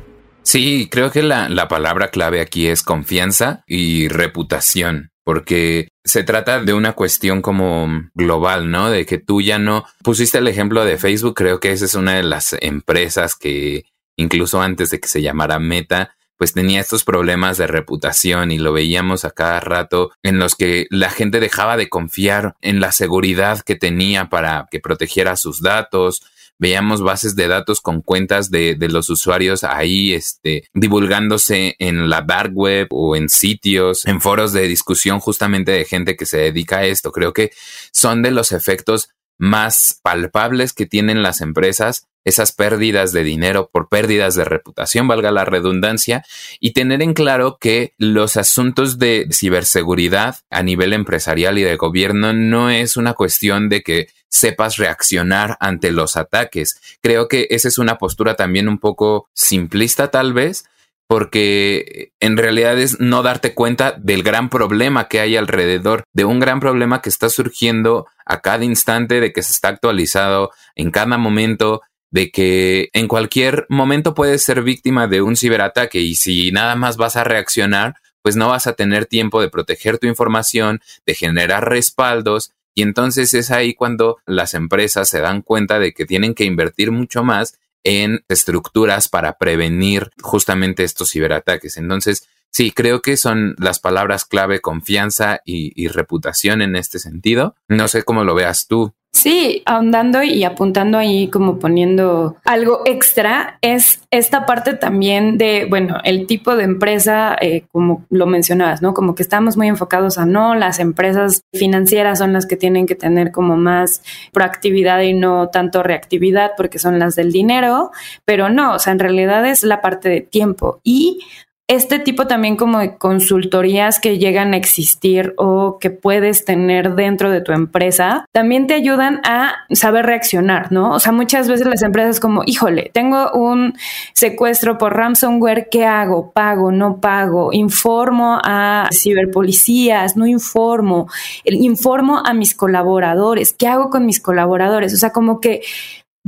Sí, 0.45 0.87
creo 0.89 1.11
que 1.11 1.25
la, 1.25 1.49
la 1.49 1.67
palabra 1.67 2.13
clave 2.13 2.41
aquí 2.41 2.69
es 2.69 2.85
confianza 2.85 3.65
y 3.67 4.07
reputación 4.07 5.11
porque 5.25 5.89
se 6.05 6.23
trata 6.23 6.63
de 6.63 6.75
una 6.75 6.93
cuestión 6.93 7.43
como 7.43 7.89
global, 8.15 8.71
¿no? 8.71 8.89
De 8.89 9.05
que 9.05 9.19
tú 9.19 9.41
ya 9.41 9.59
no 9.59 9.85
pusiste 10.05 10.39
el 10.39 10.47
ejemplo 10.47 10.85
de 10.85 10.97
Facebook, 10.97 11.35
creo 11.35 11.59
que 11.59 11.73
esa 11.73 11.87
es 11.87 11.97
una 11.97 12.15
de 12.15 12.23
las 12.23 12.55
empresas 12.61 13.35
que 13.35 13.87
incluso 14.17 14.61
antes 14.61 14.91
de 14.91 15.01
que 15.01 15.09
se 15.09 15.23
llamara 15.23 15.59
Meta, 15.59 16.17
pues 16.37 16.53
tenía 16.53 16.81
estos 16.81 17.05
problemas 17.05 17.57
de 17.57 17.67
reputación 17.67 18.51
y 18.53 18.59
lo 18.59 18.73
veíamos 18.73 19.25
a 19.25 19.31
cada 19.31 19.61
rato 19.61 20.13
en 20.23 20.39
los 20.39 20.55
que 20.55 20.87
la 20.91 21.11
gente 21.11 21.41
dejaba 21.41 21.77
de 21.77 21.89
confiar 21.89 22.57
en 22.61 22.81
la 22.81 22.93
seguridad 22.93 23.61
que 23.63 23.75
tenía 23.75 24.29
para 24.29 24.67
que 24.71 24.81
protegiera 24.81 25.37
sus 25.37 25.63
datos, 25.63 26.21
veíamos 26.59 27.03
bases 27.03 27.37
de 27.37 27.49
datos 27.49 27.81
con 27.81 28.03
cuentas 28.03 28.51
de, 28.51 28.75
de, 28.75 28.89
los 28.89 29.11
usuarios 29.11 29.65
ahí, 29.65 30.13
este, 30.13 30.69
divulgándose 30.75 31.77
en 31.79 32.09
la 32.09 32.23
dark 32.23 32.53
web 32.55 32.89
o 32.91 33.17
en 33.17 33.29
sitios, 33.29 34.07
en 34.07 34.21
foros 34.21 34.53
de 34.53 34.67
discusión 34.67 35.21
justamente 35.21 35.73
de 35.73 35.85
gente 35.85 36.17
que 36.17 36.27
se 36.27 36.39
dedica 36.39 36.79
a 36.79 36.85
esto. 36.87 37.13
Creo 37.13 37.33
que 37.33 37.51
son 37.93 38.23
de 38.23 38.31
los 38.31 38.53
efectos 38.53 39.11
más 39.39 40.01
palpables 40.03 40.73
que 40.73 40.87
tienen 40.87 41.23
las 41.23 41.41
empresas 41.41 42.07
esas 42.27 42.51
pérdidas 42.51 43.13
de 43.13 43.23
dinero 43.23 43.71
por 43.73 43.89
pérdidas 43.89 44.35
de 44.35 44.45
reputación, 44.45 45.07
valga 45.07 45.31
la 45.31 45.45
redundancia, 45.45 46.25
y 46.59 46.73
tener 46.73 47.01
en 47.01 47.15
claro 47.15 47.57
que 47.59 47.95
los 47.99 48.37
asuntos 48.37 48.99
de 48.99 49.29
ciberseguridad 49.31 50.37
a 50.51 50.65
nivel 50.65 50.93
empresarial 50.93 51.57
y 51.57 51.63
de 51.63 51.77
gobierno 51.77 52.33
no 52.33 52.69
es 52.69 52.97
una 52.97 53.15
cuestión 53.15 53.69
de 53.69 53.83
que 53.83 54.09
sepas 54.29 54.77
reaccionar 54.77 55.57
ante 55.61 55.93
los 55.93 56.17
ataques. 56.17 56.81
Creo 57.01 57.29
que 57.29 57.47
esa 57.51 57.69
es 57.69 57.79
una 57.79 57.97
postura 57.97 58.35
también 58.35 58.69
un 58.69 58.79
poco 58.79 59.29
simplista 59.33 60.11
tal 60.11 60.33
vez, 60.33 60.65
porque 61.07 62.11
en 62.19 62.37
realidad 62.37 62.77
es 62.77 62.99
no 62.99 63.23
darte 63.23 63.55
cuenta 63.55 63.93
del 63.93 64.25
gran 64.25 64.51
problema 64.51 65.07
que 65.07 65.21
hay 65.21 65.37
alrededor, 65.37 66.03
de 66.13 66.25
un 66.25 66.41
gran 66.41 66.59
problema 66.59 67.01
que 67.01 67.09
está 67.09 67.29
surgiendo 67.29 68.07
a 68.27 68.41
cada 68.41 68.65
instante, 68.65 69.21
de 69.21 69.33
que 69.33 69.43
se 69.43 69.53
está 69.53 69.69
actualizado 69.69 70.51
en 70.75 70.91
cada 70.91 71.17
momento, 71.17 71.81
de 72.11 72.31
que 72.31 72.91
en 72.93 73.09
cualquier 73.09 73.67
momento 73.69 74.15
puedes 74.15 74.43
ser 74.43 74.63
víctima 74.63 75.07
de 75.07 75.23
un 75.23 75.37
ciberataque 75.37 76.01
y 76.01 76.17
si 76.17 76.53
nada 76.53 76.77
más 76.77 76.97
vas 76.97 77.17
a 77.17 77.25
reaccionar, 77.25 77.95
pues 78.23 78.37
no 78.37 78.49
vas 78.49 78.67
a 78.67 78.75
tener 78.75 79.07
tiempo 79.07 79.41
de 79.41 79.49
proteger 79.49 79.99
tu 79.99 80.07
información, 80.07 80.81
de 81.07 81.15
generar 81.15 81.69
respaldos 81.69 82.53
y 82.75 82.83
entonces 82.83 83.33
es 83.33 83.51
ahí 83.51 83.75
cuando 83.75 84.19
las 84.27 84.53
empresas 84.53 85.09
se 85.09 85.21
dan 85.21 85.41
cuenta 85.41 85.79
de 85.79 85.95
que 85.95 86.05
tienen 86.05 86.35
que 86.35 86.45
invertir 86.45 86.93
mucho 86.93 87.25
más 87.25 87.59
en 87.85 88.25
estructuras 88.29 89.09
para 89.09 89.39
prevenir 89.39 90.11
justamente 90.21 90.85
estos 90.85 91.11
ciberataques. 91.11 91.79
Entonces, 91.79 92.29
sí, 92.57 92.71
creo 92.71 93.03
que 93.03 93.19
son 93.19 93.55
las 93.59 93.81
palabras 93.81 94.25
clave 94.25 94.61
confianza 94.61 95.43
y, 95.45 95.89
reputación 95.89 96.63
en 96.63 96.75
este 96.75 96.99
sentido. 96.99 97.55
No 97.69 97.87
sé 97.87 98.03
cómo 98.03 98.25
lo 98.25 98.35
veas 98.35 98.67
tú. 98.67 98.95
Sí, 99.13 99.63
ahondando 99.65 100.23
y 100.23 100.45
apuntando 100.45 100.99
ahí 100.99 101.29
como 101.29 101.59
poniendo 101.59 102.37
algo 102.45 102.83
extra, 102.85 103.59
es 103.63 104.01
esta 104.11 104.45
parte 104.45 104.75
también 104.75 105.39
de, 105.39 105.67
bueno, 105.69 105.99
el 106.05 106.27
tipo 106.27 106.55
de 106.55 106.65
empresa, 106.65 107.37
eh, 107.41 107.65
como 107.73 108.05
lo 108.11 108.27
mencionabas, 108.27 108.83
¿no? 108.83 108.93
Como 108.93 109.15
que 109.15 109.23
estamos 109.23 109.57
muy 109.57 109.69
enfocados 109.69 110.19
a 110.19 110.27
no, 110.27 110.55
las 110.55 110.81
empresas 110.81 111.43
financieras 111.55 112.19
son 112.19 112.35
las 112.35 112.47
que 112.47 112.57
tienen 112.57 112.87
que 112.87 112.95
tener 112.95 113.33
como 113.33 113.57
más 113.57 114.03
proactividad 114.33 115.01
y 115.01 115.15
no 115.15 115.49
tanto 115.49 115.83
reactividad 115.83 116.53
porque 116.57 116.79
son 116.79 116.99
las 116.99 117.17
del 117.17 117.33
dinero, 117.33 117.93
pero 118.27 118.51
no, 118.51 118.75
o 118.75 118.79
sea, 118.79 118.93
en 118.93 118.99
realidad 118.99 119.47
es 119.47 119.63
la 119.63 119.81
parte 119.81 120.11
de 120.11 120.21
tiempo 120.21 120.81
y 120.85 121.21
este 121.69 121.99
tipo 121.99 122.29
también 122.29 122.57
como 122.57 122.79
de 122.79 122.97
consultorías 122.97 123.99
que 123.99 124.19
llegan 124.19 124.55
a 124.55 124.57
existir 124.57 125.35
o 125.37 125.79
que 125.81 125.91
puedes 125.91 126.45
tener 126.45 126.95
dentro 126.95 127.31
de 127.31 127.41
tu 127.41 127.53
empresa, 127.53 128.25
también 128.31 128.69
te 128.69 128.75
ayudan 128.75 129.21
a 129.25 129.55
saber 129.71 130.07
reaccionar, 130.07 130.71
¿no? 130.71 130.93
O 130.93 131.01
sea, 131.01 131.11
muchas 131.11 131.49
veces 131.49 131.67
las 131.67 131.83
empresas 131.83 132.21
como, 132.21 132.43
híjole, 132.47 132.91
tengo 132.95 133.33
un 133.33 133.75
secuestro 134.13 134.79
por 134.79 134.97
ransomware, 134.97 135.69
¿qué 135.69 135.85
hago? 135.85 136.31
¿Pago? 136.31 136.71
¿No 136.71 137.01
pago? 137.01 137.53
¿Informo 137.53 138.39
a 138.45 138.89
ciberpolicías? 138.93 140.17
¿No 140.17 140.27
informo? 140.27 141.09
¿Informo 141.45 142.23
a 142.25 142.33
mis 142.33 142.55
colaboradores? 142.55 143.53
¿Qué 143.53 143.67
hago 143.67 143.91
con 143.91 144.07
mis 144.07 144.21
colaboradores? 144.21 144.95
O 144.95 144.97
sea, 144.97 145.11
como 145.11 145.41
que 145.41 145.63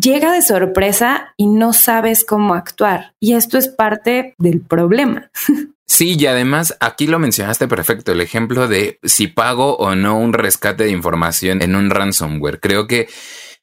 llega 0.00 0.32
de 0.32 0.42
sorpresa 0.42 1.34
y 1.36 1.46
no 1.46 1.72
sabes 1.72 2.24
cómo 2.24 2.54
actuar. 2.54 3.14
Y 3.20 3.34
esto 3.34 3.58
es 3.58 3.68
parte 3.68 4.34
del 4.38 4.60
problema. 4.60 5.30
Sí, 5.90 6.16
y 6.18 6.26
además 6.26 6.76
aquí 6.80 7.06
lo 7.06 7.18
mencionaste 7.18 7.66
perfecto, 7.66 8.12
el 8.12 8.20
ejemplo 8.20 8.68
de 8.68 8.98
si 9.04 9.26
pago 9.26 9.74
o 9.78 9.94
no 9.94 10.18
un 10.18 10.34
rescate 10.34 10.84
de 10.84 10.90
información 10.90 11.62
en 11.62 11.74
un 11.74 11.88
ransomware. 11.88 12.60
Creo 12.60 12.86
que 12.86 13.08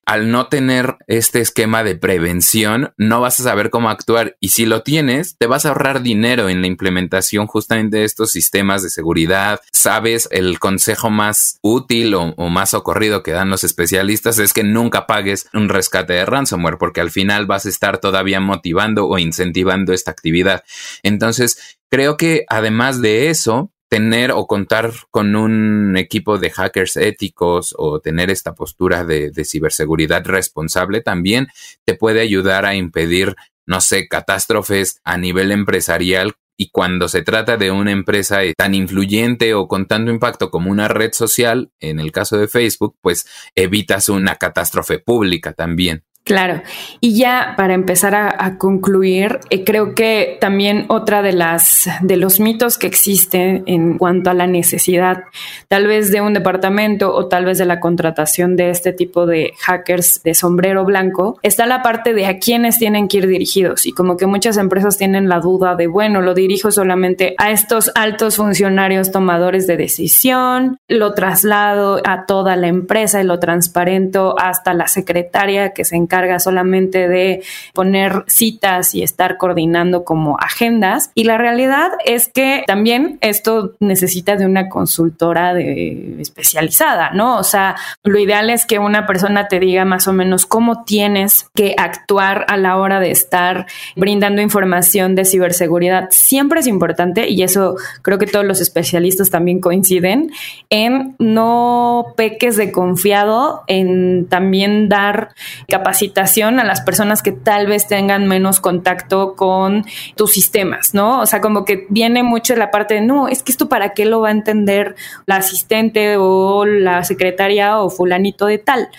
al 0.05 0.29
no 0.29 0.47
tener 0.47 0.97
este 1.07 1.41
esquema 1.41 1.83
de 1.83 1.95
prevención, 1.95 2.93
no 2.97 3.21
vas 3.21 3.39
a 3.39 3.43
saber 3.43 3.71
cómo 3.71 3.89
actuar. 3.89 4.37
Y 4.39 4.49
si 4.49 4.65
lo 4.65 4.83
tienes, 4.83 5.35
te 5.37 5.47
vas 5.47 5.65
a 5.65 5.69
ahorrar 5.69 6.03
dinero 6.03 6.47
en 6.47 6.61
la 6.61 6.67
implementación 6.67 7.47
justamente 7.47 7.97
de 7.97 8.03
estos 8.03 8.31
sistemas 8.31 8.83
de 8.83 8.89
seguridad. 8.89 9.59
Sabes, 9.71 10.27
el 10.31 10.59
consejo 10.59 11.09
más 11.09 11.57
útil 11.61 12.13
o, 12.13 12.35
más 12.49 12.73
ocurrido 12.73 13.23
que 13.23 13.31
dan 13.31 13.49
los 13.49 13.63
especialistas 13.63 14.37
es 14.37 14.53
que 14.53 14.63
nunca 14.63 15.07
pagues 15.07 15.47
un 15.53 15.69
rescate 15.69 16.13
de 16.13 16.25
ransomware, 16.25 16.77
porque 16.77 17.01
al 17.01 17.11
final 17.11 17.47
vas 17.47 17.65
a 17.65 17.69
estar 17.69 17.97
todavía 17.97 18.39
motivando 18.39 19.07
o 19.07 19.17
incentivando 19.17 19.91
esta 19.91 20.11
actividad. 20.11 20.63
Entonces, 21.01 21.77
creo 21.89 22.15
que 22.15 22.45
además 22.47 23.01
de 23.01 23.29
eso, 23.29 23.71
tener 23.95 24.31
o 24.31 24.45
contar 24.45 24.91
con 25.09 25.37
un 25.37 25.95
equipo 25.95 26.37
de 26.37 26.49
hackers 26.49 26.97
éticos 26.97 27.73
o 27.77 28.01
tener 28.01 28.29
esta 28.29 28.53
postura 28.53 29.05
de, 29.05 29.31
ciberseguridad 29.45 30.25
responsable 30.25 30.99
también 30.99 31.47
te 31.85 31.95
puede 31.95 32.19
ayudar 32.19 32.65
a 32.65 32.75
impedir, 32.75 33.37
no 33.65 33.79
sé, 33.79 34.09
catástrofes 34.09 34.99
a 35.05 35.17
nivel 35.17 35.53
empresarial. 35.53 36.33
Y 36.57 36.71
cuando 36.71 37.07
se 37.07 37.21
trata 37.21 37.55
de 37.55 37.71
una 37.71 37.91
empresa 37.91 38.39
tan 38.57 38.75
influyente 38.75 39.53
o 39.53 39.69
con 39.69 39.85
tanto 39.85 40.11
impacto 40.11 40.51
como 40.51 40.71
una 40.71 40.89
red 40.89 41.13
social, 41.13 41.71
en 41.79 42.01
el 42.01 42.11
caso 42.11 42.37
de 42.37 42.49
Facebook, 42.49 42.97
pues 42.99 43.25
evitas 43.55 44.09
una 44.09 44.35
catástrofe 44.35 44.99
pública 44.99 45.53
también. 45.53 46.03
Claro, 46.27 46.63
y 47.01 47.15
ya 47.15 47.53
para 47.55 47.75
empezar 47.75 48.15
a, 48.15 48.57
concluir, 48.57 49.41
eh, 49.51 49.63
creo 49.63 49.93
que 49.93 50.39
también 50.41 50.85
otra 50.87 51.21
de 51.21 51.33
las 51.33 51.87
de 52.01 52.17
los 52.17 52.39
mitos 52.39 52.79
que 52.79 52.87
existen 52.87 53.61
en 53.67 53.99
cuanto 53.99 54.31
a 54.31 54.33
la 54.33 54.47
necesidad, 54.47 55.25
tal 55.67 55.85
vez 55.85 56.11
de 56.11 56.21
un 56.21 56.33
departamento 56.33 57.13
o 57.13 57.27
tal 57.27 57.45
vez 57.45 57.59
de 57.59 57.65
la 57.65 57.79
contratación 57.79 58.55
de 58.55 58.71
este 58.71 58.91
tipo 58.91 59.27
de 59.27 59.53
hackers 59.59 60.23
de 60.23 60.33
sombrero 60.33 60.83
blanco, 60.83 61.37
está 61.43 61.67
la 61.67 61.83
parte 61.83 62.15
de 62.15 62.25
a 62.25 62.39
quiénes 62.39 62.79
tienen 62.79 63.07
que 63.07 63.17
ir 63.17 63.27
dirigidos. 63.27 63.85
Y 63.85 63.91
como 63.91 64.17
que 64.17 64.25
muchas 64.25 64.57
empresas 64.57 64.97
tienen 64.97 65.29
la 65.29 65.39
duda 65.41 65.75
de 65.75 65.85
bueno, 65.85 66.21
lo 66.21 66.33
dirijo 66.33 66.71
solamente 66.71 67.35
a 67.37 67.51
estos 67.51 67.91
altos 67.93 68.37
funcionarios 68.37 69.11
tomadores 69.11 69.67
de 69.67 69.77
decisión, 69.77 70.79
lo 70.87 71.13
traslado 71.13 72.01
a 72.03 72.25
toda 72.25 72.55
la 72.55 72.67
empresa 72.67 73.21
y 73.21 73.25
lo 73.25 73.37
transparento 73.37 74.33
hasta 74.39 74.73
la 74.73 74.87
secretaria 74.87 75.69
que 75.69 75.85
se 75.85 75.95
encarga 75.95 76.14
encarga 76.15 76.39
solamente 76.39 77.09
de 77.09 77.43
poner 77.73 78.23
citas 78.27 78.95
y 78.95 79.03
estar 79.03 79.37
coordinando 79.37 80.05
como 80.05 80.37
agendas. 80.39 81.11
Y 81.13 81.25
la 81.25 81.37
realidad 81.37 81.91
es 82.05 82.29
que 82.29 82.63
también 82.67 83.17
esto 83.19 83.73
necesita 83.81 84.37
de 84.37 84.45
una 84.45 84.69
consultora 84.69 85.59
especializada, 85.59 87.11
¿no? 87.11 87.37
O 87.37 87.43
sea, 87.43 87.75
lo 88.03 88.17
ideal 88.17 88.49
es 88.49 88.65
que 88.65 88.79
una 88.79 89.05
persona 89.05 89.49
te 89.49 89.59
diga 89.59 89.83
más 89.83 90.07
o 90.07 90.13
menos 90.13 90.45
cómo 90.45 90.85
tienes 90.85 91.49
que 91.53 91.75
actuar 91.77 92.45
a 92.47 92.55
la 92.55 92.77
hora 92.77 93.01
de 93.01 93.11
estar 93.11 93.65
brindando 93.97 94.41
información 94.41 95.15
de 95.15 95.25
ciberseguridad. 95.25 96.07
Siempre 96.11 96.61
es 96.61 96.67
importante 96.67 97.29
y 97.29 97.43
eso 97.43 97.75
creo 98.01 98.17
que 98.17 98.27
todos 98.27 98.45
los 98.45 98.61
especialistas 98.61 99.29
también 99.29 99.59
coinciden 99.59 100.31
en 100.69 101.15
no 101.19 102.13
peques 102.15 102.55
de 102.55 102.71
confiado, 102.71 103.63
en 103.67 104.27
también 104.27 104.87
dar 104.87 105.29
capacidad 105.67 106.04
a 106.13 106.63
las 106.63 106.81
personas 106.81 107.21
que 107.21 107.31
tal 107.31 107.67
vez 107.67 107.87
tengan 107.87 108.27
menos 108.27 108.59
contacto 108.59 109.35
con 109.35 109.85
tus 110.15 110.31
sistemas, 110.31 110.93
¿no? 110.93 111.21
O 111.21 111.25
sea, 111.25 111.41
como 111.41 111.65
que 111.65 111.85
viene 111.89 112.23
mucho 112.23 112.55
la 112.55 112.71
parte 112.71 112.95
de, 112.95 113.01
no, 113.01 113.27
es 113.27 113.43
que 113.43 113.51
esto 113.51 113.69
para 113.69 113.93
qué 113.93 114.05
lo 114.05 114.21
va 114.21 114.29
a 114.29 114.31
entender 114.31 114.95
la 115.25 115.37
asistente 115.37 116.17
o 116.17 116.65
la 116.65 117.03
secretaria 117.03 117.79
o 117.79 117.89
fulanito 117.89 118.45
de 118.45 118.57
tal. 118.57 118.89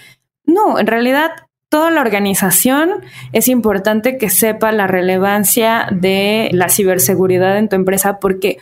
No, 0.45 0.79
en 0.79 0.87
realidad 0.87 1.31
toda 1.69 1.91
la 1.91 2.01
organización 2.01 3.05
es 3.33 3.49
importante 3.49 4.19
que 4.19 4.31
sepa 4.31 4.73
la 4.73 4.87
relevancia 4.87 5.89
de 5.91 6.49
la 6.53 6.69
ciberseguridad 6.69 7.59
en 7.59 7.69
tu 7.69 7.77
empresa 7.77 8.19
porque 8.21 8.59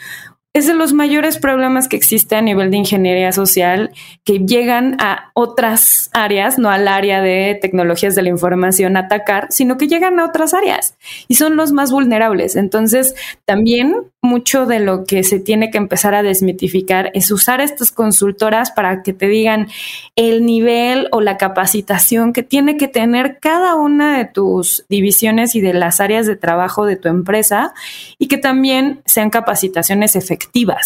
es 0.54 0.68
de 0.68 0.74
los 0.74 0.92
mayores 0.92 1.38
problemas 1.38 1.88
que 1.88 1.96
existe 1.96 2.36
a 2.36 2.40
nivel 2.40 2.70
de 2.70 2.76
ingeniería 2.76 3.32
social 3.32 3.90
que 4.22 4.38
llegan 4.38 4.96
a 5.00 5.32
otras 5.34 6.10
áreas, 6.12 6.60
no 6.60 6.70
al 6.70 6.86
área 6.86 7.20
de 7.20 7.58
tecnologías 7.60 8.14
de 8.14 8.22
la 8.22 8.28
información 8.28 8.96
atacar, 8.96 9.48
sino 9.50 9.76
que 9.76 9.88
llegan 9.88 10.20
a 10.20 10.24
otras 10.24 10.54
áreas 10.54 10.94
y 11.26 11.34
son 11.34 11.56
los 11.56 11.72
más 11.72 11.90
vulnerables. 11.90 12.54
Entonces, 12.54 13.16
también 13.44 13.96
mucho 14.24 14.64
de 14.64 14.80
lo 14.80 15.04
que 15.04 15.22
se 15.22 15.38
tiene 15.38 15.70
que 15.70 15.78
empezar 15.78 16.14
a 16.14 16.22
desmitificar 16.22 17.10
es 17.14 17.30
usar 17.30 17.60
estas 17.60 17.90
consultoras 17.90 18.70
para 18.70 19.02
que 19.02 19.12
te 19.12 19.28
digan 19.28 19.68
el 20.16 20.46
nivel 20.46 21.08
o 21.12 21.20
la 21.20 21.36
capacitación 21.36 22.32
que 22.32 22.42
tiene 22.42 22.76
que 22.76 22.88
tener 22.88 23.38
cada 23.40 23.74
una 23.74 24.16
de 24.16 24.24
tus 24.24 24.86
divisiones 24.88 25.54
y 25.54 25.60
de 25.60 25.74
las 25.74 26.00
áreas 26.00 26.26
de 26.26 26.36
trabajo 26.36 26.86
de 26.86 26.96
tu 26.96 27.08
empresa 27.08 27.74
y 28.18 28.28
que 28.28 28.38
también 28.38 29.02
sean 29.04 29.30
capacitaciones 29.30 30.16
efectivas, 30.16 30.43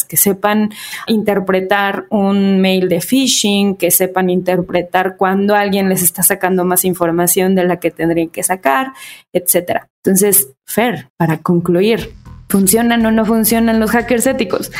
que 0.08 0.16
sepan 0.16 0.70
interpretar 1.06 2.06
un 2.10 2.60
mail 2.60 2.88
de 2.88 3.00
phishing, 3.00 3.76
que 3.76 3.90
sepan 3.90 4.30
interpretar 4.30 5.16
cuando 5.16 5.54
alguien 5.54 5.88
les 5.88 6.02
está 6.02 6.22
sacando 6.22 6.64
más 6.64 6.84
información 6.84 7.54
de 7.54 7.64
la 7.64 7.78
que 7.78 7.90
tendrían 7.90 8.28
que 8.28 8.42
sacar, 8.42 8.92
etcétera. 9.32 9.88
Entonces, 10.02 10.48
Fer, 10.64 11.10
para 11.16 11.38
concluir, 11.38 12.12
¿Funcionan 12.50 13.04
o 13.04 13.10
no 13.10 13.26
funcionan 13.26 13.78
los 13.78 13.90
hackers 13.90 14.26
éticos? 14.26 14.72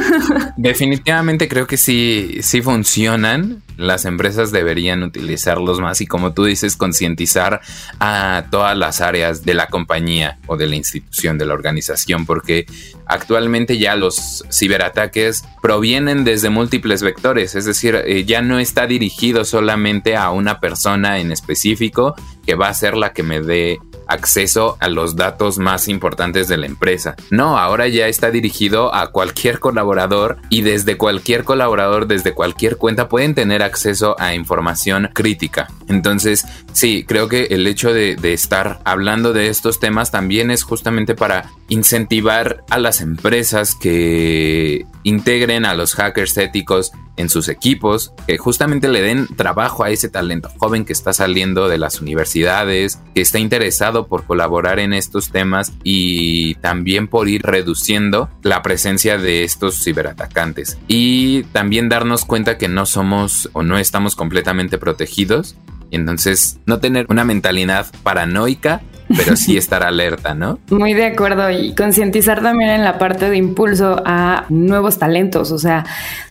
Definitivamente 0.58 1.48
creo 1.48 1.66
que 1.66 1.78
sí, 1.78 2.40
sí 2.42 2.60
funcionan. 2.60 3.62
Las 3.76 4.04
empresas 4.04 4.52
deberían 4.52 5.02
utilizarlos 5.02 5.80
más 5.80 6.00
y 6.00 6.06
como 6.06 6.32
tú 6.32 6.44
dices, 6.44 6.76
concientizar 6.76 7.60
a 8.00 8.46
todas 8.50 8.76
las 8.76 9.00
áreas 9.00 9.44
de 9.44 9.54
la 9.54 9.66
compañía 9.66 10.38
o 10.46 10.56
de 10.56 10.66
la 10.66 10.76
institución, 10.76 11.38
de 11.38 11.46
la 11.46 11.54
organización, 11.54 12.26
porque 12.26 12.66
actualmente 13.06 13.78
ya 13.78 13.96
los 13.96 14.44
ciberataques 14.50 15.44
provienen 15.62 16.24
desde 16.24 16.50
múltiples 16.50 17.02
vectores, 17.02 17.54
es 17.54 17.64
decir, 17.64 17.94
eh, 17.94 18.24
ya 18.24 18.42
no 18.42 18.58
está 18.58 18.86
dirigido 18.86 19.44
solamente 19.44 20.16
a 20.16 20.30
una 20.30 20.60
persona 20.60 21.18
en 21.18 21.32
específico 21.32 22.14
que 22.46 22.54
va 22.54 22.68
a 22.68 22.74
ser 22.74 22.96
la 22.96 23.12
que 23.12 23.22
me 23.22 23.40
dé 23.40 23.78
acceso 24.06 24.76
a 24.80 24.88
los 24.88 25.16
datos 25.16 25.58
más 25.58 25.88
importantes 25.88 26.48
de 26.48 26.56
la 26.56 26.66
empresa. 26.66 27.16
No, 27.30 27.58
ahora 27.58 27.88
ya 27.88 28.06
está 28.06 28.30
dirigido 28.30 28.94
a 28.94 29.10
cualquier 29.10 29.58
colaborador 29.58 30.38
y 30.48 30.62
desde 30.62 30.96
cualquier 30.96 31.44
colaborador, 31.44 32.06
desde 32.06 32.32
cualquier 32.32 32.76
cuenta 32.76 33.08
pueden 33.08 33.34
tener 33.34 33.62
acceso 33.66 34.16
a 34.18 34.34
información 34.34 35.10
crítica. 35.12 35.68
Entonces, 35.88 36.46
sí, 36.72 37.04
creo 37.06 37.28
que 37.28 37.44
el 37.50 37.66
hecho 37.66 37.92
de, 37.92 38.16
estar 38.32 38.80
hablando 38.84 39.32
de 39.32 39.48
estos 39.48 39.78
temas 39.78 40.10
también 40.10 40.50
es 40.50 40.62
justamente 40.62 41.14
para 41.14 41.50
incentivar 41.68 42.64
a 42.70 42.78
las 42.78 43.00
empresas 43.00 43.74
que 43.74 44.86
integren 45.04 45.64
a 45.64 45.74
los 45.74 45.94
hackers 45.94 46.36
éticos 46.36 46.92
en 47.16 47.28
sus 47.28 47.48
equipos, 47.48 48.12
que 48.26 48.38
justamente 48.38 48.88
le 48.88 49.02
den 49.02 49.26
trabajo 49.36 49.84
a 49.84 49.90
ese 49.90 50.08
talento 50.08 50.50
joven 50.58 50.84
que 50.84 50.92
está 50.92 51.12
saliendo 51.12 51.68
de 51.68 51.78
las 51.78 52.00
universidades, 52.00 53.00
que 53.14 53.20
está 53.20 53.38
interesado 53.38 54.06
por 54.06 54.24
colaborar 54.24 54.78
en 54.78 54.92
estos 54.92 55.30
temas 55.30 55.72
y 55.82 56.54
también 56.56 57.08
por 57.08 57.28
ir 57.28 57.42
reduciendo 57.42 58.28
la 58.42 58.62
presencia 58.62 59.18
de 59.18 59.44
estos 59.44 59.82
ciberatacantes. 59.82 60.78
Y 60.88 61.44
también 61.44 61.88
darnos 61.88 62.24
cuenta 62.24 62.58
que 62.58 62.68
no 62.68 62.86
somos 62.86 63.48
o 63.52 63.62
no 63.62 63.78
estamos 63.78 64.16
completamente 64.16 64.78
protegidos. 64.78 65.56
Entonces 65.90 66.58
no 66.66 66.80
tener 66.80 67.06
una 67.08 67.24
mentalidad 67.24 67.86
paranoica 68.02 68.82
pero 69.08 69.36
sí 69.36 69.56
estar 69.56 69.82
alerta, 69.82 70.34
¿no? 70.34 70.58
Muy 70.70 70.94
de 70.94 71.06
acuerdo 71.06 71.50
y 71.50 71.74
concientizar 71.74 72.42
también 72.42 72.70
en 72.70 72.84
la 72.84 72.98
parte 72.98 73.30
de 73.30 73.36
impulso 73.36 74.02
a 74.04 74.46
nuevos 74.48 74.98
talentos, 74.98 75.52
o 75.52 75.58
sea, 75.58 75.84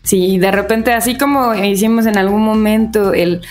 si 0.04 0.38
de 0.38 0.52
repente, 0.52 0.94
así 0.94 1.18
como 1.18 1.54
hicimos 1.54 2.06
en 2.06 2.18
algún 2.18 2.44
momento 2.44 3.14
el 3.14 3.42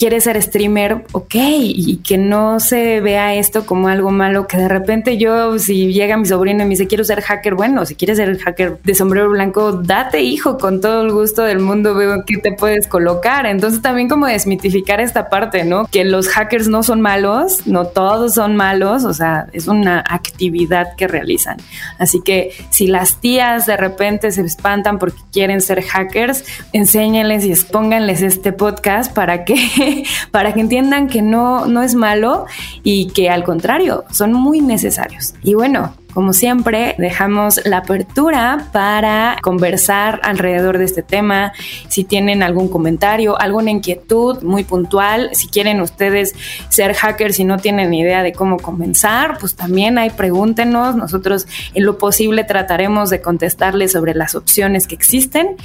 quiere 0.00 0.18
ser 0.22 0.40
streamer, 0.40 1.04
ok, 1.12 1.34
y 1.34 1.96
que 1.98 2.16
no 2.16 2.58
se 2.58 3.00
vea 3.00 3.34
esto 3.34 3.66
como 3.66 3.88
algo 3.88 4.10
malo, 4.10 4.46
que 4.46 4.56
de 4.56 4.66
repente 4.66 5.18
yo, 5.18 5.58
si 5.58 5.92
llega 5.92 6.16
mi 6.16 6.24
sobrino 6.24 6.62
y 6.62 6.64
me 6.64 6.70
dice, 6.70 6.86
quiero 6.86 7.04
ser 7.04 7.20
hacker, 7.20 7.54
bueno, 7.54 7.84
si 7.84 7.96
quieres 7.96 8.16
ser 8.16 8.38
hacker 8.38 8.78
de 8.82 8.94
sombrero 8.94 9.28
blanco, 9.28 9.72
date 9.72 10.22
hijo, 10.22 10.56
con 10.56 10.80
todo 10.80 11.02
el 11.02 11.12
gusto 11.12 11.42
del 11.42 11.58
mundo 11.58 11.94
veo 11.94 12.24
que 12.26 12.38
te 12.38 12.52
puedes 12.52 12.86
colocar. 12.88 13.44
Entonces 13.44 13.82
también 13.82 14.08
como 14.08 14.24
desmitificar 14.24 15.00
esta 15.00 15.28
parte, 15.28 15.64
¿no? 15.64 15.84
Que 15.84 16.04
los 16.04 16.28
hackers 16.28 16.68
no 16.68 16.82
son 16.82 17.02
malos, 17.02 17.66
no 17.66 17.84
todos 17.84 18.32
son 18.34 18.56
malos, 18.56 19.04
o 19.04 19.12
sea, 19.12 19.48
es 19.52 19.68
una 19.68 20.02
actividad 20.08 20.96
que 20.96 21.08
realizan. 21.08 21.58
Así 21.98 22.22
que 22.24 22.52
si 22.70 22.86
las 22.86 23.20
tías 23.20 23.66
de 23.66 23.76
repente 23.76 24.32
se 24.32 24.40
espantan 24.40 24.98
porque 24.98 25.20
quieren 25.30 25.60
ser 25.60 25.82
hackers, 25.82 26.42
enséñenles 26.72 27.44
y 27.44 27.50
expónganles 27.50 28.22
este 28.22 28.54
podcast 28.54 29.12
para 29.12 29.44
que 29.44 29.56
para 30.30 30.52
que 30.52 30.60
entiendan 30.60 31.08
que 31.08 31.22
no, 31.22 31.66
no 31.66 31.82
es 31.82 31.94
malo 31.94 32.46
y 32.82 33.08
que 33.08 33.30
al 33.30 33.44
contrario, 33.44 34.04
son 34.10 34.32
muy 34.32 34.60
necesarios. 34.60 35.34
Y 35.42 35.54
bueno, 35.54 35.94
como 36.12 36.32
siempre, 36.32 36.96
dejamos 36.98 37.60
la 37.64 37.78
apertura 37.78 38.66
para 38.72 39.38
conversar 39.42 40.20
alrededor 40.24 40.78
de 40.78 40.84
este 40.84 41.02
tema. 41.02 41.52
Si 41.88 42.02
tienen 42.02 42.42
algún 42.42 42.68
comentario, 42.68 43.40
alguna 43.40 43.70
inquietud 43.70 44.42
muy 44.42 44.64
puntual, 44.64 45.30
si 45.34 45.48
quieren 45.48 45.80
ustedes 45.80 46.34
ser 46.68 46.94
hackers 46.94 47.38
y 47.38 47.44
no 47.44 47.58
tienen 47.58 47.94
idea 47.94 48.24
de 48.24 48.32
cómo 48.32 48.58
comenzar, 48.58 49.38
pues 49.38 49.54
también 49.54 49.98
hay 49.98 50.10
pregúntenos. 50.10 50.96
Nosotros 50.96 51.46
en 51.74 51.84
lo 51.84 51.96
posible 51.98 52.42
trataremos 52.42 53.10
de 53.10 53.20
contestarles 53.20 53.92
sobre 53.92 54.14
las 54.14 54.34
opciones 54.34 54.88
que 54.88 54.96
existen. 54.96 55.56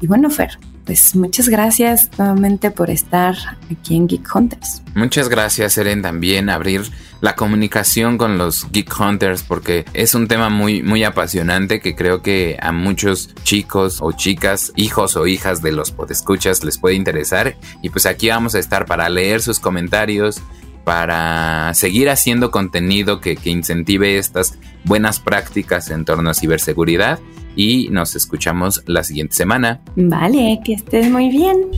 Y 0.00 0.06
bueno, 0.06 0.28
Fer, 0.28 0.58
pues 0.88 1.14
muchas 1.14 1.50
gracias 1.50 2.08
nuevamente 2.16 2.70
por 2.70 2.88
estar 2.88 3.36
aquí 3.70 3.94
en 3.94 4.08
Geek 4.08 4.34
Hunters. 4.34 4.82
Muchas 4.94 5.28
gracias, 5.28 5.76
Eren, 5.76 6.00
también 6.00 6.48
abrir 6.48 6.90
la 7.20 7.34
comunicación 7.34 8.16
con 8.16 8.38
los 8.38 8.66
Geek 8.72 8.98
Hunters 8.98 9.42
porque 9.42 9.84
es 9.92 10.14
un 10.14 10.28
tema 10.28 10.48
muy 10.48 10.82
muy 10.82 11.04
apasionante 11.04 11.80
que 11.80 11.94
creo 11.94 12.22
que 12.22 12.56
a 12.62 12.72
muchos 12.72 13.34
chicos 13.42 13.98
o 14.00 14.12
chicas, 14.12 14.72
hijos 14.76 15.16
o 15.16 15.26
hijas 15.26 15.60
de 15.60 15.72
los 15.72 15.90
podescuchas 15.90 16.64
les 16.64 16.78
puede 16.78 16.94
interesar 16.94 17.58
y 17.82 17.90
pues 17.90 18.06
aquí 18.06 18.30
vamos 18.30 18.54
a 18.54 18.58
estar 18.58 18.86
para 18.86 19.10
leer 19.10 19.42
sus 19.42 19.60
comentarios, 19.60 20.40
para 20.84 21.74
seguir 21.74 22.08
haciendo 22.08 22.50
contenido 22.50 23.20
que, 23.20 23.36
que 23.36 23.50
incentive 23.50 24.16
estas 24.16 24.54
buenas 24.84 25.20
prácticas 25.20 25.90
en 25.90 26.06
torno 26.06 26.30
a 26.30 26.34
ciberseguridad 26.34 27.18
y 27.58 27.88
nos 27.90 28.14
escuchamos 28.14 28.84
la 28.86 29.02
siguiente 29.02 29.34
semana. 29.34 29.80
Vale, 29.96 30.60
que 30.64 30.74
estés 30.74 31.10
muy 31.10 31.28
bien. 31.28 31.72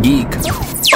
Geek 0.00 0.38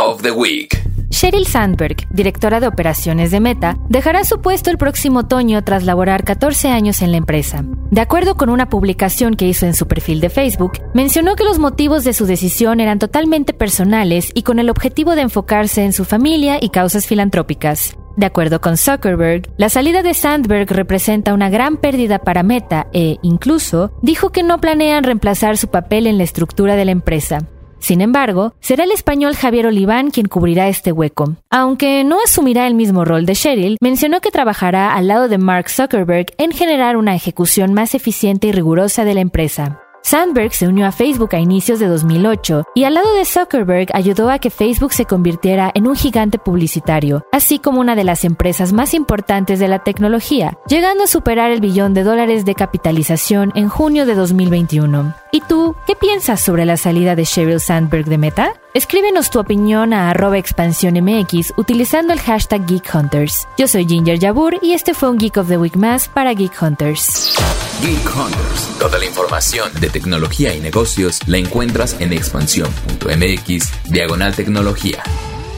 of 0.01 0.23
the 0.23 0.31
Week. 0.31 0.78
Sheryl 1.21 1.49
Sandberg, 1.49 2.07
directora 2.11 2.61
de 2.61 2.69
operaciones 2.69 3.33
de 3.33 3.41
Meta, 3.41 3.77
dejará 3.89 4.23
su 4.23 4.41
puesto 4.41 4.71
el 4.71 4.79
próximo 4.79 5.19
otoño 5.19 5.65
tras 5.65 5.83
laborar 5.83 6.23
14 6.23 6.69
años 6.69 7.03
en 7.03 7.11
la 7.11 7.17
empresa. 7.17 7.65
De 7.91 8.01
acuerdo 8.01 8.37
con 8.37 8.51
una 8.51 8.69
publicación 8.69 9.35
que 9.35 9.49
hizo 9.49 9.67
en 9.67 9.75
su 9.75 9.89
perfil 9.89 10.21
de 10.21 10.31
Facebook, 10.31 10.75
mencionó 10.95 11.35
que 11.35 11.43
los 11.43 11.59
motivos 11.59 12.05
de 12.05 12.13
su 12.13 12.25
decisión 12.25 12.79
eran 12.79 13.01
totalmente 13.01 13.53
personales 13.53 14.31
y 14.33 14.45
con 14.45 14.61
el 14.61 14.71
objetivo 14.71 15.17
de 15.17 15.23
enfocarse 15.23 15.83
en 15.83 15.93
su 15.93 16.05
familia 16.05 16.59
y 16.61 16.69
causas 16.69 17.09
filantrópicas. 17.09 17.97
De 18.17 18.27
acuerdo 18.27 18.61
con 18.61 18.77
Zuckerberg, 18.77 19.51
la 19.57 19.71
salida 19.71 20.05
de 20.05 20.15
Sandberg 20.15 20.71
representa 20.71 21.35
una 21.35 21.51
gran 21.51 21.79
pérdida 21.79 22.21
para 22.21 22.45
Meta 22.45 22.87
e, 22.93 23.17
incluso, 23.23 23.91
dijo 24.03 24.31
que 24.31 24.45
no 24.45 24.61
planean 24.61 25.03
reemplazar 25.03 25.59
su 25.59 25.67
papel 25.67 26.07
en 26.07 26.17
la 26.17 26.23
estructura 26.23 26.77
de 26.77 26.85
la 26.85 26.93
empresa. 26.93 27.41
Sin 27.79 28.01
embargo, 28.01 28.55
será 28.61 28.85
el 28.85 28.91
español 28.91 29.35
Javier 29.35 29.67
Oliván 29.67 30.11
quien 30.11 30.27
cubrirá 30.27 30.69
este 30.69 30.93
hueco. 30.93 31.37
Aunque 31.51 32.05
no 32.05 32.19
asumirá 32.25 32.67
el 32.67 32.75
mismo 32.75 33.05
rol 33.05 33.27
de 33.27 33.35
Sheryl, 33.35 33.77
mencionó 33.81 34.21
que 34.21 34.31
trabajará 34.31 34.95
al 34.95 35.09
lado 35.09 35.29
de 35.29 35.39
Mark 35.39 35.71
Zuckerberg 35.71 36.27
en 36.39 36.53
generar 36.53 36.97
una 36.97 37.15
ejecución 37.15 37.73
más 37.73 37.95
eficiente 37.95 38.49
y 38.49 38.53
rigurosa 38.53 39.05
de 39.05 39.15
la 39.15 39.21
empresa. 39.21 39.81
Sandberg 40.03 40.55
se 40.55 40.67
unió 40.67 40.87
a 40.87 40.93
Facebook 40.93 41.35
a 41.35 41.39
inicios 41.39 41.81
de 41.81 41.87
2008 41.87 42.65
y 42.75 42.85
al 42.85 42.95
lado 42.95 43.13
de 43.15 43.27
Zuckerberg 43.27 43.89
ayudó 43.93 44.31
a 44.31 44.39
que 44.39 44.49
Facebook 44.49 44.93
se 44.93 45.05
convirtiera 45.05 45.71
en 45.75 45.87
un 45.87 45.97
gigante 45.97 46.39
publicitario, 46.39 47.27
así 47.31 47.59
como 47.59 47.81
una 47.81 47.95
de 47.95 48.05
las 48.05 48.25
empresas 48.25 48.73
más 48.73 48.95
importantes 48.95 49.59
de 49.59 49.69
la 49.69 49.81
tecnología, 49.81 50.57
llegando 50.67 51.05
a 51.05 51.09
superar 51.09 51.51
el 51.51 51.61
billón 51.61 51.93
de 51.93 52.05
dólares 52.05 52.47
de 52.47 52.55
capitalización 52.55 53.53
en 53.55 53.69
junio 53.69 54.07
de 54.07 54.15
2021. 54.15 55.15
¿Y 55.31 55.43
tú, 55.43 55.77
qué 55.87 55.95
piensas 55.95 56.41
sobre 56.41 56.65
la 56.65 56.79
salida 56.79 57.15
de 57.15 57.25
Sheryl 57.25 57.61
Sandberg 57.61 58.07
de 58.07 58.17
Meta? 58.17 58.55
Escríbenos 58.73 59.29
tu 59.29 59.39
opinión 59.39 59.93
a 59.93 60.09
arroba 60.09 60.39
expansión 60.39 60.95
MX 60.95 61.53
utilizando 61.59 62.15
el 62.15 62.21
hashtag 62.21 62.67
Geek 62.67 62.95
Hunters. 62.95 63.47
Yo 63.59 63.69
soy 63.69 63.87
Ginger 63.87 64.19
Yabur 64.19 64.59
y 64.63 64.73
este 64.73 64.95
fue 64.95 65.11
un 65.11 65.19
Geek 65.19 65.37
of 65.37 65.49
the 65.49 65.59
Week 65.59 65.77
más 65.77 66.09
para 66.09 66.33
Geek 66.33 66.63
Hunters. 66.63 67.35
Geek 67.83 68.17
Hunters. 68.17 68.79
Toda 68.79 68.99
la 68.99 69.05
información 69.05 69.71
de 69.81 69.91
tecnología 69.91 70.55
y 70.55 70.61
negocios 70.61 71.21
la 71.27 71.37
encuentras 71.37 72.01
en 72.01 72.15
expansión.mx 72.15 73.91
diagonal 73.91 74.35
tecnología. 74.35 75.03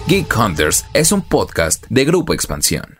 Geek 0.09 0.37
Hunters 0.37 0.85
es 0.95 1.13
un 1.13 1.23
podcast 1.23 1.85
de 1.89 2.05
Grupo 2.05 2.35
Expansión. 2.35 3.00